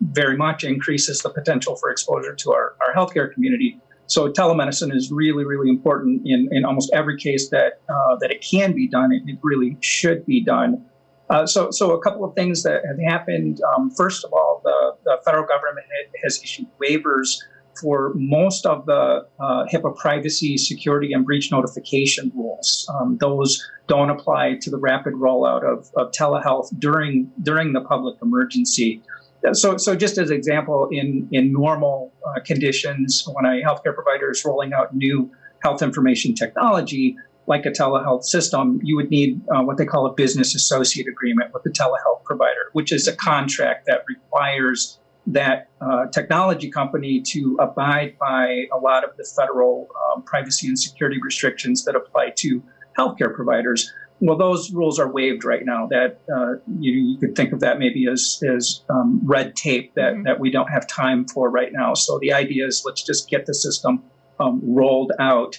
very 0.00 0.36
much 0.36 0.64
increases 0.64 1.20
the 1.20 1.30
potential 1.30 1.76
for 1.76 1.90
exposure 1.90 2.34
to 2.34 2.52
our, 2.52 2.74
our 2.80 2.94
healthcare 2.94 3.32
community. 3.32 3.78
So 4.06 4.30
telemedicine 4.30 4.94
is 4.94 5.10
really, 5.10 5.44
really 5.44 5.68
important 5.68 6.22
in, 6.24 6.48
in 6.52 6.64
almost 6.64 6.90
every 6.92 7.18
case 7.18 7.50
that 7.50 7.80
uh, 7.88 8.16
that 8.20 8.30
it 8.30 8.44
can 8.48 8.72
be 8.72 8.88
done. 8.88 9.12
It, 9.12 9.22
it 9.26 9.38
really 9.42 9.76
should 9.80 10.24
be 10.26 10.44
done. 10.44 10.84
Uh, 11.28 11.44
so, 11.46 11.70
so 11.72 11.92
a 11.92 12.00
couple 12.00 12.24
of 12.24 12.34
things 12.34 12.62
that 12.62 12.82
have 12.86 12.98
happened. 13.00 13.60
Um, 13.74 13.90
first 13.90 14.24
of 14.24 14.32
all, 14.32 14.60
the, 14.62 14.96
the 15.04 15.16
federal 15.24 15.44
government 15.44 15.86
has 16.22 16.40
issued 16.42 16.68
waivers 16.80 17.38
for 17.80 18.12
most 18.14 18.64
of 18.64 18.86
the 18.86 19.26
uh, 19.40 19.64
HIPAA 19.72 19.96
privacy, 19.96 20.56
security, 20.56 21.12
and 21.12 21.26
breach 21.26 21.50
notification 21.50 22.32
rules. 22.34 22.88
Um, 22.94 23.18
those 23.20 23.62
don't 23.86 24.10
apply 24.10 24.58
to 24.62 24.70
the 24.70 24.78
rapid 24.78 25.14
rollout 25.14 25.62
of, 25.64 25.90
of 25.96 26.10
telehealth 26.12 26.68
during 26.78 27.30
during 27.42 27.72
the 27.72 27.80
public 27.80 28.16
emergency 28.22 29.02
so, 29.52 29.76
so 29.76 29.94
just 29.94 30.18
as 30.18 30.30
an 30.30 30.36
example, 30.36 30.88
in 30.90 31.28
in 31.32 31.52
normal 31.52 32.12
uh, 32.26 32.40
conditions, 32.44 33.26
when 33.32 33.44
a 33.44 33.62
healthcare 33.62 33.94
provider 33.94 34.30
is 34.30 34.44
rolling 34.44 34.72
out 34.72 34.94
new 34.94 35.30
health 35.62 35.82
information 35.82 36.34
technology, 36.34 37.16
like 37.46 37.64
a 37.66 37.70
telehealth 37.70 38.24
system, 38.24 38.80
you 38.82 38.96
would 38.96 39.10
need 39.10 39.40
uh, 39.54 39.62
what 39.62 39.76
they 39.76 39.86
call 39.86 40.06
a 40.06 40.12
business 40.12 40.54
associate 40.54 41.06
agreement 41.08 41.52
with 41.54 41.62
the 41.62 41.70
telehealth 41.70 42.22
provider, 42.24 42.70
which 42.72 42.92
is 42.92 43.06
a 43.06 43.16
contract 43.16 43.86
that 43.86 44.02
requires 44.08 44.98
that 45.26 45.68
uh, 45.80 46.06
technology 46.06 46.70
company 46.70 47.20
to 47.20 47.56
abide 47.60 48.16
by 48.18 48.66
a 48.72 48.78
lot 48.78 49.02
of 49.02 49.10
the 49.16 49.24
federal 49.36 49.88
um, 50.14 50.22
privacy 50.22 50.68
and 50.68 50.78
security 50.78 51.18
restrictions 51.20 51.84
that 51.84 51.96
apply 51.96 52.30
to 52.36 52.62
healthcare 52.96 53.34
providers. 53.34 53.92
Well, 54.20 54.36
those 54.36 54.72
rules 54.72 54.98
are 54.98 55.10
waived 55.10 55.44
right 55.44 55.64
now. 55.64 55.86
That 55.86 56.20
uh, 56.34 56.54
you, 56.80 56.92
you, 56.92 57.18
could 57.18 57.36
think 57.36 57.52
of 57.52 57.60
that 57.60 57.78
maybe 57.78 58.06
as 58.10 58.42
as 58.48 58.82
um, 58.88 59.20
red 59.24 59.54
tape 59.56 59.94
that 59.94 60.14
mm-hmm. 60.14 60.22
that 60.22 60.40
we 60.40 60.50
don't 60.50 60.68
have 60.68 60.86
time 60.86 61.26
for 61.26 61.50
right 61.50 61.72
now. 61.72 61.94
So 61.94 62.18
the 62.18 62.32
idea 62.32 62.66
is 62.66 62.82
let's 62.86 63.02
just 63.02 63.28
get 63.28 63.46
the 63.46 63.54
system 63.54 64.02
um, 64.40 64.60
rolled 64.62 65.12
out. 65.18 65.58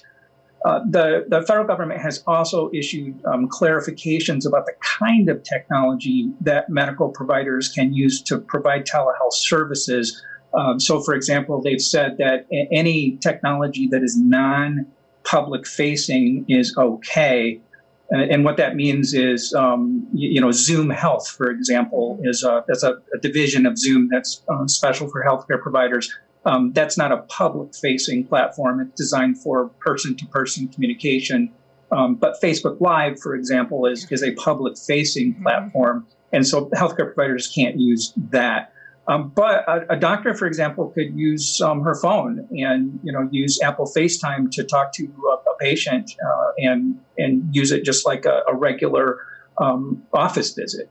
Uh, 0.65 0.79
the, 0.89 1.25
the 1.29 1.43
federal 1.43 1.67
government 1.67 2.01
has 2.01 2.23
also 2.25 2.69
issued 2.73 3.23
um, 3.25 3.47
clarifications 3.47 4.45
about 4.45 4.65
the 4.65 4.73
kind 4.81 5.29
of 5.29 5.43
technology 5.43 6.31
that 6.41 6.67
medical 6.67 7.09
providers 7.09 7.69
can 7.69 7.93
use 7.93 8.21
to 8.23 8.39
provide 8.39 8.85
telehealth 8.85 9.33
services. 9.33 10.21
Um, 10.57 10.79
so, 10.79 11.01
for 11.01 11.13
example, 11.13 11.61
they've 11.61 11.81
said 11.81 12.17
that 12.17 12.47
any 12.51 13.17
technology 13.17 13.87
that 13.91 14.01
is 14.01 14.17
non 14.17 14.87
public 15.23 15.67
facing 15.67 16.45
is 16.47 16.75
okay. 16.77 17.61
And, 18.09 18.45
what 18.45 18.55
that 18.57 18.75
means 18.75 19.13
is, 19.13 19.53
um, 19.53 20.07
you, 20.13 20.39
know, 20.39 20.51
Zoom 20.51 20.89
Health, 20.89 21.27
for 21.27 21.49
example, 21.51 22.19
is 22.23 22.43
a, 22.43 22.63
that's 22.67 22.83
a, 22.83 23.01
a 23.13 23.17
division 23.21 23.65
of 23.65 23.77
Zoom 23.77 24.07
that's 24.09 24.43
uh, 24.47 24.65
special 24.67 25.09
for 25.09 25.25
healthcare 25.25 25.61
providers. 25.61 26.09
Um, 26.45 26.71
that's 26.71 26.97
not 26.97 27.11
a 27.11 27.17
public 27.23 27.75
facing 27.75 28.25
platform. 28.25 28.79
It's 28.79 28.95
designed 28.95 29.41
for 29.41 29.67
person 29.79 30.15
to 30.15 30.25
person 30.27 30.69
communication. 30.69 31.51
Um, 31.91 32.15
but 32.15 32.41
Facebook 32.41 32.79
Live, 32.79 33.19
for 33.19 33.35
example, 33.35 33.85
is, 33.85 34.09
is 34.09 34.23
a 34.23 34.31
public 34.35 34.77
facing 34.77 35.33
mm-hmm. 35.33 35.43
platform. 35.43 36.07
And 36.31 36.47
so 36.47 36.69
healthcare 36.69 37.13
providers 37.13 37.51
can't 37.53 37.77
use 37.77 38.13
that. 38.31 38.71
Um, 39.07 39.29
but 39.29 39.63
a, 39.69 39.93
a, 39.93 39.95
doctor, 39.95 40.33
for 40.33 40.47
example, 40.47 40.89
could 40.89 41.17
use 41.17 41.61
um, 41.61 41.81
her 41.81 41.95
phone 41.95 42.45
and 42.51 42.99
you 43.03 43.11
know 43.11 43.27
use 43.31 43.61
Apple 43.61 43.85
FaceTime 43.85 44.51
to 44.51 44.63
talk 44.65 44.91
to 44.93 45.03
a, 45.05 45.49
a 45.49 45.57
patient 45.59 46.11
uh, 46.21 46.51
and 46.57 46.99
and 47.17 47.55
use 47.55 47.71
it 47.71 47.85
just 47.85 48.05
like 48.05 48.25
a, 48.25 48.43
a 48.49 48.55
regular 48.55 49.19
um, 49.59 50.03
office 50.13 50.53
visit. 50.53 50.89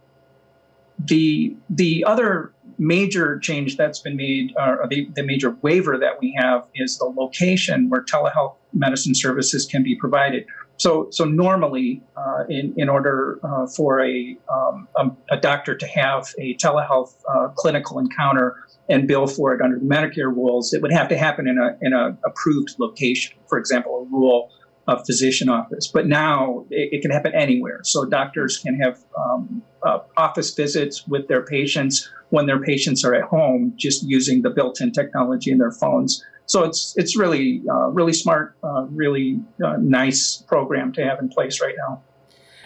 The 0.98 1.55
the 1.68 2.05
other 2.05 2.52
major 2.79 3.38
change 3.38 3.76
that's 3.76 3.98
been 3.98 4.16
made, 4.16 4.55
uh, 4.57 4.76
or 4.81 4.88
the, 4.88 5.09
the 5.14 5.22
major 5.22 5.57
waiver 5.62 5.98
that 5.98 6.20
we 6.20 6.35
have, 6.38 6.66
is 6.74 6.98
the 6.98 7.07
location 7.07 7.88
where 7.88 8.02
telehealth 8.02 8.55
medicine 8.72 9.14
services 9.14 9.66
can 9.66 9.83
be 9.83 9.94
provided. 9.94 10.46
So, 10.78 11.08
so 11.10 11.24
normally, 11.24 12.02
uh, 12.16 12.44
in 12.48 12.74
in 12.76 12.88
order 12.88 13.40
uh, 13.42 13.66
for 13.66 14.04
a, 14.04 14.36
um, 14.52 15.16
a, 15.30 15.36
doctor 15.38 15.74
to 15.74 15.86
have 15.86 16.26
a 16.38 16.54
telehealth 16.56 17.14
uh, 17.34 17.48
clinical 17.56 17.98
encounter 17.98 18.56
and 18.88 19.08
bill 19.08 19.26
for 19.26 19.54
it 19.54 19.62
under 19.62 19.78
the 19.78 19.84
Medicare 19.84 20.34
rules, 20.34 20.72
it 20.74 20.82
would 20.82 20.92
have 20.92 21.08
to 21.08 21.16
happen 21.16 21.48
in 21.48 21.58
a 21.58 21.76
in 21.80 21.92
a 21.92 22.16
approved 22.26 22.76
location. 22.78 23.36
For 23.48 23.58
example, 23.58 24.06
a 24.06 24.14
rural 24.14 24.50
uh, 24.88 25.03
physician 25.05 25.49
office. 25.49 25.88
But 25.88 26.07
now 26.07 26.64
it, 26.70 26.90
it, 26.92 27.03
can 27.03 27.11
happen 27.11 27.35
anywhere. 27.35 27.81
So 27.83 28.05
doctors 28.05 28.59
can 28.59 28.79
have 28.81 28.99
um, 29.18 29.62
uh, 29.83 29.99
office 30.16 30.55
visits 30.55 31.07
with 31.07 31.29
their 31.29 31.44
patients 31.44 32.09
when 32.31 32.46
their 32.46 32.61
patients 32.61 33.05
are 33.05 33.14
at 33.14 33.25
home, 33.25 33.72
just 33.77 34.03
using 34.03 34.42
the 34.42 34.51
built-in 34.51 34.92
technology 34.92 35.51
in 35.51 35.59
their 35.59 35.70
phones. 35.70 36.25
So 36.46 36.62
it's 36.62 36.94
it's 36.96 37.16
really 37.16 37.62
uh, 37.68 37.88
really 37.88 38.12
smart, 38.12 38.57
uh, 38.62 38.87
really 38.90 39.40
uh, 39.64 39.77
nice 39.79 40.37
program 40.37 40.92
to 40.92 41.05
have 41.05 41.18
in 41.18 41.29
place 41.29 41.61
right 41.61 41.75
now. 41.88 42.03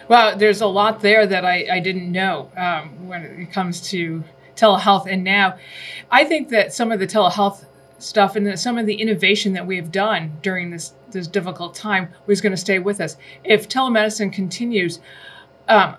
Well, 0.07 0.37
there's 0.37 0.61
a 0.61 0.67
lot 0.67 1.01
there 1.01 1.25
that 1.25 1.45
I, 1.45 1.67
I 1.71 1.79
didn't 1.79 2.11
know 2.11 2.51
um, 2.57 3.07
when 3.07 3.23
it 3.23 3.51
comes 3.51 3.81
to 3.89 4.23
telehealth, 4.55 5.11
and 5.11 5.23
now 5.23 5.57
I 6.11 6.25
think 6.25 6.49
that 6.49 6.73
some 6.73 6.91
of 6.91 6.99
the 6.99 7.07
telehealth 7.07 7.65
stuff 7.97 8.35
and 8.35 8.59
some 8.59 8.77
of 8.77 8.85
the 8.85 8.95
innovation 8.95 9.53
that 9.53 9.65
we 9.65 9.77
have 9.77 9.91
done 9.91 10.37
during 10.41 10.71
this 10.71 10.93
this 11.11 11.27
difficult 11.27 11.75
time 11.75 12.09
was 12.25 12.41
going 12.41 12.51
to 12.51 12.57
stay 12.57 12.79
with 12.79 13.01
us. 13.01 13.17
If 13.43 13.69
telemedicine 13.69 14.31
continues, 14.33 14.99
um, 15.67 15.95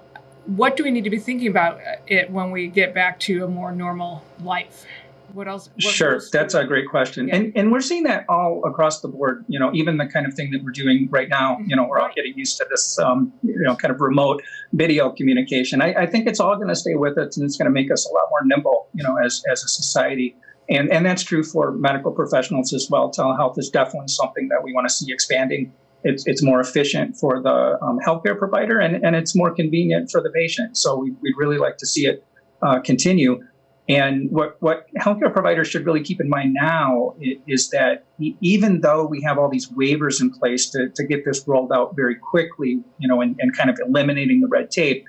what 0.47 0.77
do 0.77 0.85
we 0.85 0.91
need 0.91 1.05
to 1.05 1.11
be 1.11 1.19
thinking 1.19 1.49
about 1.49 1.81
it 2.07 2.31
when 2.31 2.51
we 2.51 2.69
get 2.69 2.95
back 2.95 3.21
to 3.21 3.45
a 3.45 3.49
more 3.49 3.73
normal 3.73 4.25
life? 4.43 4.85
what 5.33 5.49
else 5.49 5.71
what 5.83 5.95
sure 5.95 6.21
that's 6.33 6.55
a 6.55 6.65
great 6.65 6.89
question 6.89 7.29
yeah. 7.29 7.37
and 7.37 7.53
and 7.57 7.73
we're 7.73 7.81
seeing 7.81 8.03
that 8.03 8.25
all 8.29 8.63
across 8.65 9.01
the 9.01 9.09
board 9.09 9.45
you 9.49 9.59
know 9.59 9.71
even 9.73 9.97
the 9.97 10.07
kind 10.07 10.27
of 10.27 10.35
thing 10.35 10.51
that 10.51 10.63
we're 10.63 10.71
doing 10.71 11.09
right 11.11 11.29
now 11.29 11.59
you 11.67 11.75
know 11.75 11.85
we're 11.85 11.99
all 11.99 12.11
getting 12.15 12.37
used 12.37 12.57
to 12.57 12.67
this 12.71 12.99
um, 12.99 13.33
you 13.43 13.63
know 13.63 13.75
kind 13.75 13.93
of 13.93 14.01
remote 14.01 14.43
video 14.73 15.11
communication 15.11 15.81
i, 15.81 15.93
I 15.95 16.07
think 16.07 16.27
it's 16.27 16.41
all 16.41 16.57
going 16.57 16.69
to 16.69 16.77
stay 16.77 16.95
with 16.95 17.19
us 17.19 17.37
and 17.37 17.45
it's 17.45 17.57
going 17.57 17.67
to 17.67 17.73
make 17.73 17.91
us 17.91 18.07
a 18.07 18.13
lot 18.13 18.25
more 18.31 18.41
nimble 18.45 18.89
you 18.95 19.03
know 19.03 19.17
as 19.17 19.43
as 19.51 19.65
a 19.65 19.69
society 19.69 20.37
and 20.69 20.91
and 20.91 21.05
that's 21.05 21.23
true 21.23 21.43
for 21.43 21.73
medical 21.73 22.13
professionals 22.13 22.73
as 22.73 22.89
well. 22.91 23.11
Telehealth 23.11 23.59
is 23.59 23.71
definitely 23.71 24.09
something 24.09 24.49
that 24.49 24.63
we 24.63 24.73
want 24.73 24.89
to 24.89 24.95
see 24.95 25.13
expanding. 25.13 25.73
It's, 26.05 26.27
it's 26.27 26.43
more 26.43 26.59
efficient 26.59 27.17
for 27.17 27.41
the 27.41 27.79
um, 27.81 28.01
healthcare 28.05 28.37
provider 28.37 28.81
and, 28.81 29.05
and 29.05 29.15
it's 29.15 29.37
more 29.37 29.53
convenient 29.55 30.11
for 30.11 30.21
the 30.21 30.31
patient. 30.31 30.77
So 30.77 30.97
we, 30.97 31.13
we'd 31.21 31.37
really 31.37 31.59
like 31.59 31.77
to 31.77 31.87
see 31.87 32.07
it 32.07 32.27
uh, 32.61 32.81
continue. 32.81 33.41
And 33.89 34.31
what, 34.31 34.57
what 34.61 34.87
healthcare 35.01 35.33
providers 35.33 35.69
should 35.69 35.85
really 35.85 36.03
keep 36.03 36.21
in 36.21 36.29
mind 36.29 36.55
now 36.55 37.15
is 37.47 37.71
that 37.71 38.05
even 38.41 38.81
though 38.81 39.05
we 39.05 39.23
have 39.23 39.39
all 39.39 39.49
these 39.49 39.69
waivers 39.69 40.21
in 40.21 40.31
place 40.31 40.71
to, 40.71 40.89
to 40.89 41.05
get 41.05 41.25
this 41.25 41.47
rolled 41.47 41.73
out 41.73 41.95
very 41.97 42.15
quickly, 42.15 42.83
you 42.99 43.09
know, 43.09 43.21
and, 43.21 43.37
and 43.41 43.57
kind 43.57 43.71
of 43.71 43.79
eliminating 43.85 44.41
the 44.41 44.49
red 44.49 44.71
tape, 44.71 45.05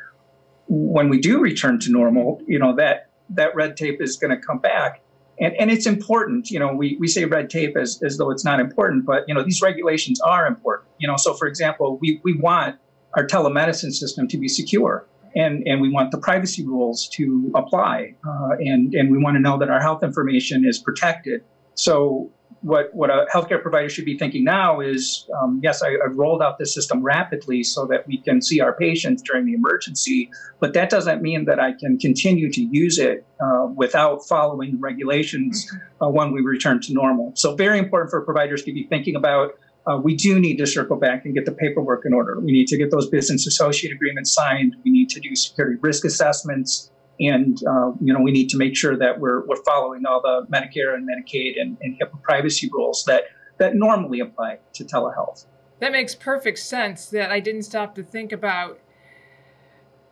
when 0.67 1.09
we 1.09 1.19
do 1.19 1.39
return 1.39 1.79
to 1.79 1.91
normal, 1.91 2.41
you 2.47 2.57
know, 2.57 2.75
that, 2.75 3.09
that 3.29 3.55
red 3.55 3.77
tape 3.77 4.01
is 4.01 4.17
going 4.17 4.31
to 4.31 4.37
come 4.37 4.57
back. 4.57 5.01
And, 5.39 5.53
and 5.59 5.71
it's 5.71 5.85
important, 5.85 6.51
you 6.51 6.59
know, 6.59 6.73
we, 6.73 6.97
we 6.99 7.07
say 7.07 7.25
red 7.25 7.49
tape 7.49 7.75
as, 7.75 8.01
as 8.03 8.17
though 8.17 8.29
it's 8.29 8.45
not 8.45 8.59
important, 8.59 9.05
but, 9.05 9.23
you 9.27 9.33
know, 9.33 9.43
these 9.43 9.61
regulations 9.61 10.19
are 10.21 10.45
important. 10.45 10.89
You 10.99 11.07
know, 11.07 11.17
so 11.17 11.33
for 11.33 11.47
example, 11.47 11.97
we, 11.99 12.21
we 12.23 12.37
want 12.37 12.77
our 13.15 13.25
telemedicine 13.25 13.91
system 13.91 14.27
to 14.27 14.37
be 14.37 14.47
secure 14.47 15.07
and, 15.35 15.67
and 15.67 15.81
we 15.81 15.89
want 15.89 16.11
the 16.11 16.17
privacy 16.17 16.65
rules 16.65 17.07
to 17.09 17.51
apply. 17.55 18.13
Uh, 18.27 18.49
and, 18.59 18.93
and 18.93 19.11
we 19.11 19.17
want 19.17 19.35
to 19.35 19.41
know 19.41 19.57
that 19.57 19.69
our 19.69 19.81
health 19.81 20.03
information 20.03 20.65
is 20.65 20.77
protected. 20.77 21.43
So 21.75 22.31
what, 22.61 22.93
what 22.93 23.09
a 23.09 23.25
healthcare 23.33 23.61
provider 23.61 23.89
should 23.89 24.05
be 24.05 24.17
thinking 24.17 24.43
now 24.45 24.79
is, 24.79 25.29
um, 25.41 25.59
yes, 25.61 25.83
I, 25.83 25.91
have 25.91 26.15
rolled 26.15 26.41
out 26.41 26.57
this 26.57 26.73
system 26.73 27.03
rapidly 27.03 27.61
so 27.61 27.85
that 27.87 28.07
we 28.07 28.17
can 28.17 28.41
see 28.41 28.61
our 28.61 28.73
patients 28.73 29.21
during 29.21 29.45
the 29.45 29.53
emergency, 29.53 30.29
but 30.59 30.73
that 30.73 30.89
doesn't 30.89 31.21
mean 31.21 31.45
that 31.45 31.59
I 31.59 31.73
can 31.73 31.97
continue 31.99 32.49
to 32.51 32.61
use 32.61 32.99
it 32.99 33.25
uh, 33.41 33.67
without 33.75 34.25
following 34.25 34.79
regulations 34.79 35.69
uh, 36.01 36.07
when 36.07 36.31
we 36.31 36.41
return 36.41 36.79
to 36.81 36.93
normal. 36.93 37.33
So 37.35 37.53
very 37.55 37.79
important 37.79 38.11
for 38.11 38.21
providers 38.21 38.63
to 38.63 38.73
be 38.73 38.87
thinking 38.87 39.15
about 39.15 39.51
uh, 39.85 39.97
we 39.97 40.15
do 40.15 40.39
need 40.39 40.57
to 40.57 40.65
circle 40.65 40.95
back 40.95 41.25
and 41.25 41.33
get 41.33 41.45
the 41.45 41.51
paperwork 41.51 42.05
in 42.05 42.13
order. 42.13 42.39
We 42.39 42.53
need 42.53 42.67
to 42.67 42.77
get 42.77 42.89
those 42.89 43.09
business 43.09 43.45
associate 43.45 43.91
agreements 43.91 44.33
signed. 44.33 44.77
We 44.85 44.91
need 44.91 45.09
to 45.09 45.19
do 45.19 45.35
security 45.35 45.77
risk 45.81 46.05
assessments, 46.05 46.89
and 47.19 47.57
uh, 47.67 47.91
you 48.01 48.13
know 48.13 48.19
we 48.19 48.31
need 48.31 48.49
to 48.49 48.57
make 48.57 48.75
sure 48.75 48.97
that 48.97 49.19
we're 49.19 49.45
we're 49.45 49.63
following 49.63 50.05
all 50.05 50.21
the 50.21 50.45
Medicare 50.51 50.95
and 50.95 51.07
Medicaid 51.07 51.59
and, 51.59 51.77
and 51.81 51.99
HIPAA 51.99 52.21
privacy 52.21 52.69
rules 52.73 53.03
that 53.05 53.25
that 53.57 53.75
normally 53.75 54.19
apply 54.19 54.59
to 54.73 54.83
telehealth. 54.83 55.45
That 55.79 55.91
makes 55.91 56.15
perfect 56.15 56.59
sense. 56.59 57.07
That 57.07 57.31
I 57.31 57.39
didn't 57.39 57.63
stop 57.63 57.95
to 57.95 58.03
think 58.03 58.31
about 58.31 58.79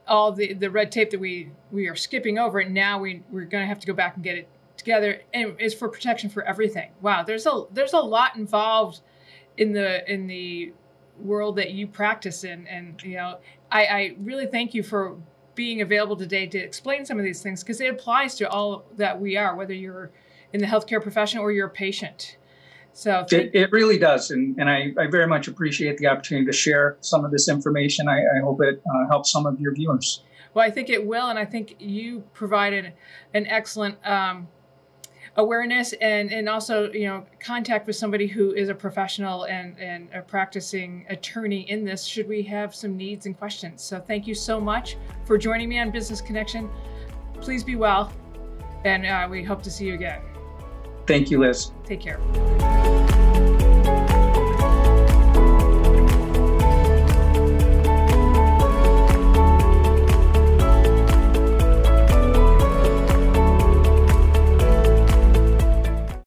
all 0.07 0.31
the, 0.31 0.53
the 0.53 0.69
red 0.69 0.91
tape 0.91 1.11
that 1.11 1.19
we 1.19 1.51
we 1.71 1.87
are 1.87 1.95
skipping 1.95 2.37
over, 2.37 2.59
and 2.59 2.73
now 2.73 2.99
we 2.99 3.23
we're 3.29 3.45
going 3.45 3.63
to 3.63 3.67
have 3.67 3.79
to 3.79 3.87
go 3.87 3.93
back 3.93 4.15
and 4.15 4.23
get 4.23 4.37
it 4.37 4.47
together. 4.77 5.21
And 5.33 5.55
it's 5.59 5.73
for 5.73 5.89
protection 5.89 6.29
for 6.29 6.43
everything. 6.43 6.91
Wow, 7.01 7.23
there's 7.23 7.45
a 7.45 7.63
there's 7.71 7.93
a 7.93 7.99
lot 7.99 8.35
involved 8.35 9.01
in 9.57 9.73
the 9.73 10.11
in 10.11 10.27
the 10.27 10.73
world 11.19 11.55
that 11.55 11.71
you 11.71 11.85
practice 11.85 12.43
in 12.43 12.65
and 12.67 13.01
you 13.03 13.15
know 13.15 13.37
I, 13.71 13.85
I 13.85 14.15
really 14.19 14.47
thank 14.47 14.73
you 14.73 14.81
for 14.81 15.17
being 15.55 15.81
available 15.81 16.15
today 16.15 16.45
to 16.47 16.57
explain 16.57 17.05
some 17.05 17.17
of 17.17 17.25
these 17.25 17.41
things 17.41 17.63
because 17.63 17.81
it 17.81 17.89
applies 17.89 18.35
to 18.35 18.49
all 18.49 18.85
that 18.97 19.19
we 19.19 19.37
are 19.37 19.55
whether 19.55 19.73
you're 19.73 20.11
in 20.53 20.59
the 20.59 20.67
healthcare 20.67 21.01
profession 21.01 21.39
or 21.39 21.51
you're 21.51 21.67
a 21.67 21.71
patient. 21.71 22.37
So 22.93 23.25
it, 23.31 23.51
it, 23.53 23.71
really 23.71 23.97
does 23.97 24.31
and, 24.31 24.57
and 24.59 24.69
I, 24.69 24.91
I, 24.99 25.07
very 25.07 25.25
much 25.25 25.47
appreciate 25.47 25.97
the 25.97 26.07
opportunity 26.07 26.45
to 26.45 26.51
share 26.51 26.97
some 26.99 27.23
of 27.23 27.31
this 27.31 27.47
information. 27.47 28.09
I, 28.09 28.19
I 28.19 28.41
hope 28.43 28.61
it 28.61 28.81
uh, 28.85 29.07
helps 29.07 29.31
some 29.31 29.45
of 29.45 29.59
your 29.61 29.73
viewers. 29.73 30.23
Well 30.53 30.65
i 30.65 30.69
think 30.69 30.89
it 30.89 31.05
will 31.05 31.29
and 31.29 31.39
i 31.39 31.45
think 31.45 31.77
you 31.79 32.23
provided 32.33 32.91
an 33.33 33.47
excellent 33.47 34.05
um, 34.05 34.49
awareness 35.37 35.93
and 36.01 36.31
and 36.31 36.49
also 36.49 36.91
you 36.91 37.05
know 37.05 37.25
contact 37.39 37.87
with 37.87 37.95
somebody 37.95 38.27
who 38.27 38.53
is 38.53 38.69
a 38.69 38.75
professional 38.75 39.45
and 39.45 39.77
and 39.79 40.09
a 40.13 40.21
practicing 40.21 41.05
attorney 41.09 41.69
in 41.69 41.85
this 41.85 42.03
should 42.03 42.27
we 42.27 42.41
have 42.43 42.75
some 42.75 42.97
needs 42.97 43.25
and 43.25 43.37
questions. 43.37 43.81
So 43.81 43.99
thank 43.99 44.27
you 44.27 44.35
so 44.35 44.59
much 44.59 44.97
for 45.25 45.37
joining 45.37 45.69
me 45.69 45.79
on 45.79 45.91
business 45.91 46.21
connection. 46.21 46.69
Please 47.39 47.63
be 47.63 47.75
well 47.75 48.11
and 48.83 49.05
uh, 49.05 49.27
we 49.29 49.43
hope 49.43 49.61
to 49.63 49.71
see 49.71 49.85
you 49.85 49.93
again. 49.93 50.21
Thank 51.07 51.31
you 51.31 51.39
liz. 51.39 51.71
Take 51.85 52.01
care 52.01 53.10